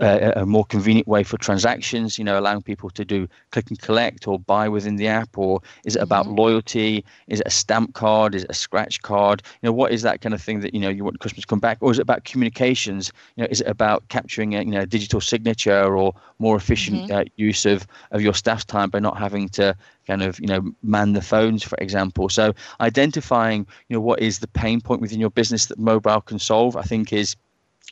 a, 0.00 0.32
a, 0.36 0.46
more 0.46 0.64
convenient 0.64 1.06
way 1.06 1.22
for 1.22 1.38
transactions, 1.38 2.18
you 2.18 2.24
know, 2.24 2.38
allowing 2.38 2.60
people 2.60 2.90
to 2.90 3.04
do 3.04 3.28
click 3.52 3.68
and 3.68 3.80
collect 3.80 4.26
or 4.26 4.38
buy 4.38 4.68
within 4.68 4.96
the 4.96 5.06
app? 5.06 5.38
Or 5.38 5.60
is 5.84 5.94
it 5.94 6.02
about 6.02 6.26
mm-hmm. 6.26 6.36
loyalty? 6.36 7.04
Is 7.28 7.40
it 7.40 7.46
a 7.46 7.50
stamp 7.50 7.94
card? 7.94 8.34
Is 8.34 8.44
it 8.44 8.50
a 8.50 8.54
scratch 8.54 9.00
card? 9.02 9.42
You 9.62 9.68
know, 9.68 9.72
what 9.72 9.92
is 9.92 10.02
that 10.02 10.20
kind 10.20 10.34
of 10.34 10.42
thing 10.42 10.60
that, 10.60 10.74
you 10.74 10.80
know, 10.80 10.88
you 10.88 11.04
want 11.04 11.20
customers 11.20 11.42
to 11.42 11.46
come 11.46 11.60
back? 11.60 11.78
Or 11.80 11.92
is 11.92 11.98
it 11.98 12.02
about 12.02 12.24
communications? 12.24 13.12
You 13.36 13.44
know, 13.44 13.48
is 13.50 13.60
it 13.60 13.68
about 13.68 14.08
capturing 14.08 14.56
a, 14.56 14.62
you 14.62 14.72
know, 14.72 14.84
digital 14.84 15.20
signature 15.20 15.96
or 15.96 16.12
more 16.40 16.56
efficient 16.56 17.02
mm-hmm. 17.02 17.12
uh, 17.12 17.24
use 17.36 17.66
of, 17.66 17.86
of 18.10 18.22
your 18.22 18.34
staff's 18.34 18.64
time 18.64 18.90
by 18.90 18.98
not 18.98 19.16
having 19.16 19.48
to 19.50 19.76
kind 20.06 20.22
of 20.22 20.40
you 20.40 20.46
know 20.46 20.72
man 20.82 21.12
the 21.12 21.22
phones 21.22 21.62
for 21.62 21.76
example 21.78 22.28
so 22.28 22.52
identifying 22.80 23.64
you 23.88 23.94
know 23.94 24.00
what 24.00 24.18
is 24.18 24.40
the 24.40 24.48
pain 24.48 24.80
point 24.80 25.00
within 25.00 25.20
your 25.20 25.30
business 25.30 25.66
that 25.66 25.78
mobile 25.78 26.20
can 26.20 26.38
solve 26.38 26.74
i 26.74 26.82
think 26.82 27.12
is 27.12 27.36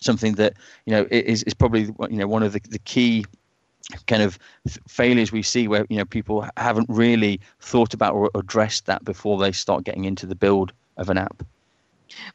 something 0.00 0.34
that 0.34 0.54
you 0.86 0.92
know 0.92 1.06
is, 1.10 1.42
is 1.44 1.54
probably 1.54 1.82
you 2.10 2.16
know 2.16 2.26
one 2.26 2.42
of 2.42 2.52
the, 2.52 2.60
the 2.68 2.78
key 2.80 3.24
kind 4.06 4.22
of 4.22 4.38
failures 4.86 5.32
we 5.32 5.42
see 5.42 5.66
where 5.66 5.86
you 5.88 5.96
know 5.96 6.04
people 6.04 6.46
haven't 6.56 6.88
really 6.88 7.40
thought 7.60 7.94
about 7.94 8.14
or 8.14 8.30
addressed 8.34 8.86
that 8.86 9.04
before 9.04 9.38
they 9.38 9.52
start 9.52 9.84
getting 9.84 10.04
into 10.04 10.26
the 10.26 10.34
build 10.34 10.72
of 10.96 11.08
an 11.08 11.18
app 11.18 11.42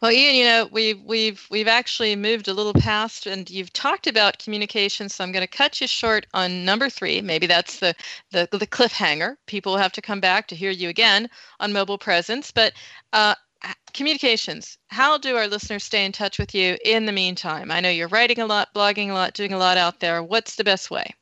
well, 0.01 0.11
Ian, 0.11 0.35
you 0.35 0.45
know 0.45 0.69
we've 0.71 1.01
we've 1.01 1.47
we've 1.49 1.67
actually 1.67 2.15
moved 2.15 2.47
a 2.47 2.53
little 2.53 2.73
past, 2.73 3.25
and 3.25 3.49
you've 3.49 3.73
talked 3.73 4.07
about 4.07 4.39
communication. 4.39 5.09
So 5.09 5.23
I'm 5.23 5.31
going 5.31 5.45
to 5.45 5.47
cut 5.47 5.81
you 5.81 5.87
short 5.87 6.25
on 6.33 6.63
number 6.65 6.89
three. 6.89 7.21
Maybe 7.21 7.47
that's 7.47 7.79
the 7.79 7.95
the, 8.31 8.47
the 8.51 8.67
cliffhanger. 8.67 9.35
People 9.47 9.77
have 9.77 9.91
to 9.93 10.01
come 10.01 10.19
back 10.19 10.47
to 10.47 10.55
hear 10.55 10.71
you 10.71 10.89
again 10.89 11.29
on 11.59 11.73
mobile 11.73 11.97
presence. 11.97 12.51
But 12.51 12.73
uh, 13.13 13.35
communications 13.93 14.77
how 14.87 15.17
do 15.17 15.35
our 15.35 15.47
listeners 15.47 15.83
stay 15.83 16.03
in 16.05 16.11
touch 16.11 16.39
with 16.39 16.53
you 16.55 16.77
in 16.83 17.05
the 17.05 17.11
meantime 17.11 17.71
i 17.71 17.79
know 17.79 17.89
you're 17.89 18.07
writing 18.07 18.39
a 18.39 18.45
lot 18.45 18.69
blogging 18.73 19.09
a 19.09 19.13
lot 19.13 19.33
doing 19.33 19.53
a 19.53 19.57
lot 19.57 19.77
out 19.77 19.99
there 19.99 20.23
what's 20.23 20.55
the 20.55 20.63
best 20.63 20.89
way 20.89 21.13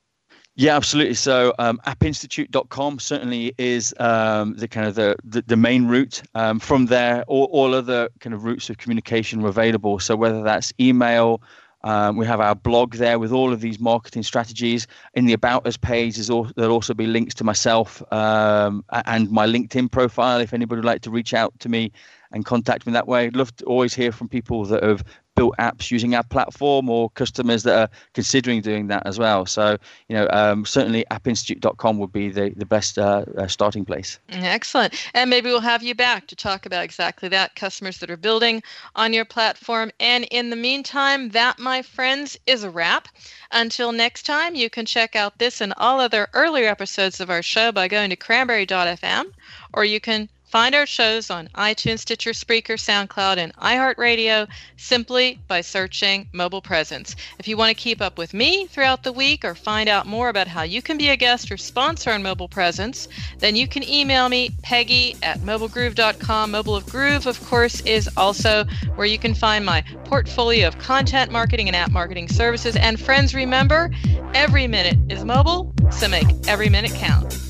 yeah, 0.55 0.75
absolutely. 0.75 1.13
So, 1.13 1.53
um, 1.59 1.79
appinstitute.com 1.87 2.99
certainly 2.99 3.55
is 3.57 3.95
um, 3.99 4.53
the 4.57 4.67
kind 4.67 4.85
of 4.85 4.95
the, 4.95 5.15
the, 5.23 5.41
the 5.43 5.55
main 5.55 5.87
route. 5.87 6.21
Um, 6.35 6.59
from 6.59 6.87
there, 6.87 7.23
all, 7.27 7.45
all 7.45 7.73
other 7.73 8.09
kind 8.19 8.33
of 8.33 8.43
routes 8.43 8.69
of 8.69 8.77
communication 8.77 9.43
are 9.43 9.47
available. 9.47 9.97
So, 9.99 10.17
whether 10.17 10.43
that's 10.43 10.73
email, 10.77 11.41
um, 11.83 12.17
we 12.17 12.25
have 12.25 12.39
our 12.39 12.53
blog 12.55 12.95
there 12.95 13.17
with 13.17 13.31
all 13.31 13.53
of 13.53 13.61
these 13.61 13.79
marketing 13.79 14.23
strategies. 14.23 14.87
In 15.13 15.25
the 15.25 15.33
About 15.33 15.65
Us 15.65 15.77
page, 15.77 16.17
there'll 16.17 16.71
also 16.71 16.93
be 16.93 17.07
links 17.07 17.33
to 17.35 17.43
myself 17.43 18.03
um, 18.13 18.83
and 19.05 19.31
my 19.31 19.47
LinkedIn 19.47 19.91
profile 19.91 20.39
if 20.39 20.53
anybody 20.53 20.79
would 20.79 20.85
like 20.85 21.01
to 21.01 21.11
reach 21.11 21.33
out 21.33 21.57
to 21.59 21.69
me 21.69 21.91
and 22.31 22.45
contact 22.45 22.85
me 22.87 22.93
that 22.93 23.07
way. 23.07 23.25
I'd 23.25 23.35
love 23.35 23.55
to 23.57 23.65
always 23.65 23.93
hear 23.93 24.11
from 24.11 24.29
people 24.29 24.65
that 24.65 24.83
have 24.83 25.03
built 25.35 25.55
apps 25.59 25.91
using 25.91 26.13
our 26.13 26.23
platform 26.23 26.89
or 26.89 27.09
customers 27.11 27.63
that 27.63 27.77
are 27.77 27.89
considering 28.13 28.61
doing 28.61 28.87
that 28.87 29.03
as 29.05 29.17
well. 29.17 29.45
So, 29.45 29.77
you 30.09 30.15
know, 30.15 30.27
um, 30.31 30.65
certainly 30.65 31.05
appinstitute.com 31.09 31.97
would 31.99 32.11
be 32.11 32.29
the, 32.29 32.53
the 32.55 32.65
best 32.65 32.97
uh, 32.97 33.25
uh, 33.37 33.47
starting 33.47 33.85
place. 33.85 34.19
Excellent. 34.29 34.93
And 35.13 35.29
maybe 35.29 35.49
we'll 35.49 35.61
have 35.61 35.83
you 35.83 35.95
back 35.95 36.27
to 36.27 36.35
talk 36.35 36.65
about 36.65 36.83
exactly 36.83 37.29
that 37.29 37.55
customers 37.55 37.99
that 37.99 38.11
are 38.11 38.17
building 38.17 38.61
on 38.95 39.13
your 39.13 39.25
platform. 39.25 39.91
And 39.99 40.25
in 40.31 40.49
the 40.49 40.55
meantime, 40.55 41.29
that, 41.29 41.59
my 41.59 41.81
friends, 41.81 42.37
is 42.45 42.63
a 42.63 42.69
wrap. 42.69 43.07
Until 43.51 43.91
next 43.91 44.23
time, 44.23 44.55
you 44.55 44.69
can 44.69 44.85
check 44.85 45.15
out 45.15 45.37
this 45.37 45.61
and 45.61 45.73
all 45.77 45.99
other 45.99 46.27
earlier 46.33 46.67
episodes 46.67 47.19
of 47.19 47.29
our 47.29 47.41
show 47.41 47.71
by 47.71 47.87
going 47.87 48.09
to 48.09 48.15
cranberry.fm 48.15 49.25
or 49.73 49.85
you 49.85 49.99
can 49.99 50.29
Find 50.51 50.75
our 50.75 50.85
shows 50.85 51.29
on 51.29 51.47
iTunes, 51.55 51.99
Stitcher, 51.99 52.31
Spreaker, 52.31 52.75
SoundCloud, 52.75 53.37
and 53.37 53.55
iHeartRadio 53.55 54.49
simply 54.75 55.39
by 55.47 55.61
searching 55.61 56.27
Mobile 56.33 56.61
Presence. 56.61 57.15
If 57.39 57.47
you 57.47 57.55
want 57.55 57.69
to 57.69 57.81
keep 57.81 58.01
up 58.01 58.17
with 58.17 58.33
me 58.33 58.67
throughout 58.67 59.03
the 59.03 59.13
week 59.13 59.45
or 59.45 59.55
find 59.55 59.87
out 59.87 60.07
more 60.07 60.27
about 60.27 60.49
how 60.49 60.63
you 60.63 60.81
can 60.81 60.97
be 60.97 61.07
a 61.07 61.15
guest 61.15 61.49
or 61.53 61.55
sponsor 61.55 62.11
on 62.11 62.21
Mobile 62.21 62.49
Presence, 62.49 63.07
then 63.39 63.55
you 63.55 63.65
can 63.65 63.87
email 63.87 64.27
me, 64.27 64.49
Peggy 64.61 65.15
at 65.23 65.39
mobilegroove.com. 65.39 66.51
Mobile 66.51 66.75
of 66.75 66.85
Groove, 66.85 67.27
of 67.27 67.41
course, 67.45 67.79
is 67.81 68.09
also 68.17 68.65
where 68.95 69.07
you 69.07 69.17
can 69.17 69.33
find 69.33 69.65
my 69.65 69.81
portfolio 70.03 70.67
of 70.67 70.77
content 70.79 71.31
marketing 71.31 71.67
and 71.67 71.77
app 71.77 71.91
marketing 71.91 72.27
services. 72.27 72.75
And 72.75 72.99
friends, 72.99 73.33
remember, 73.33 73.89
every 74.33 74.67
minute 74.67 74.97
is 75.09 75.23
mobile, 75.23 75.73
so 75.91 76.09
make 76.09 76.27
every 76.45 76.67
minute 76.67 76.91
count. 76.91 77.40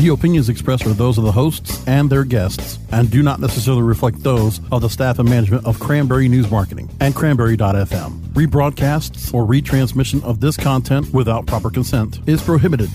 The 0.00 0.08
opinions 0.08 0.48
expressed 0.48 0.86
are 0.86 0.94
those 0.94 1.18
of 1.18 1.24
the 1.24 1.32
hosts 1.32 1.86
and 1.86 2.08
their 2.08 2.24
guests 2.24 2.78
and 2.90 3.10
do 3.10 3.22
not 3.22 3.38
necessarily 3.38 3.82
reflect 3.82 4.22
those 4.22 4.58
of 4.72 4.80
the 4.80 4.88
staff 4.88 5.18
and 5.18 5.28
management 5.28 5.66
of 5.66 5.78
Cranberry 5.78 6.26
News 6.26 6.50
Marketing 6.50 6.88
and 7.00 7.14
Cranberry.fm. 7.14 8.18
Rebroadcasts 8.32 9.34
or 9.34 9.44
retransmission 9.44 10.24
of 10.24 10.40
this 10.40 10.56
content 10.56 11.12
without 11.12 11.44
proper 11.44 11.68
consent 11.68 12.18
is 12.26 12.40
prohibited. 12.40 12.88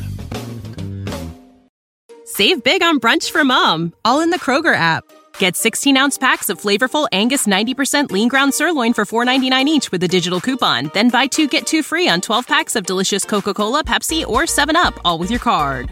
Save 2.26 2.64
big 2.64 2.82
on 2.82 3.00
brunch 3.00 3.30
for 3.30 3.44
mom, 3.44 3.94
all 4.04 4.22
in 4.22 4.32
the 4.32 4.40
Kroger 4.40 4.76
app. 4.76 5.04
Get 5.38 5.56
16 5.56 5.96
ounce 5.98 6.18
packs 6.18 6.50
of 6.50 6.60
flavorful 6.60 7.08
Angus 7.12 7.46
90% 7.46 8.10
lean 8.10 8.30
ground 8.30 8.56
sirloin 8.56 8.94
for 8.94 9.06
$4.99 9.06 9.66
each 9.68 9.92
with 9.92 10.02
a 10.02 10.08
digital 10.08 10.42
coupon. 10.42 10.90
Then 10.96 11.12
buy 11.12 11.28
two 11.28 11.48
get 11.48 11.68
two 11.68 11.84
free 11.84 12.10
on 12.10 12.22
12 12.22 12.48
packs 12.48 12.76
of 12.76 12.88
delicious 12.88 13.26
Coca 13.26 13.54
Cola, 13.54 13.84
Pepsi, 13.84 14.26
or 14.26 14.46
7UP, 14.46 14.98
all 15.06 15.20
with 15.20 15.30
your 15.30 15.40
card. 15.40 15.92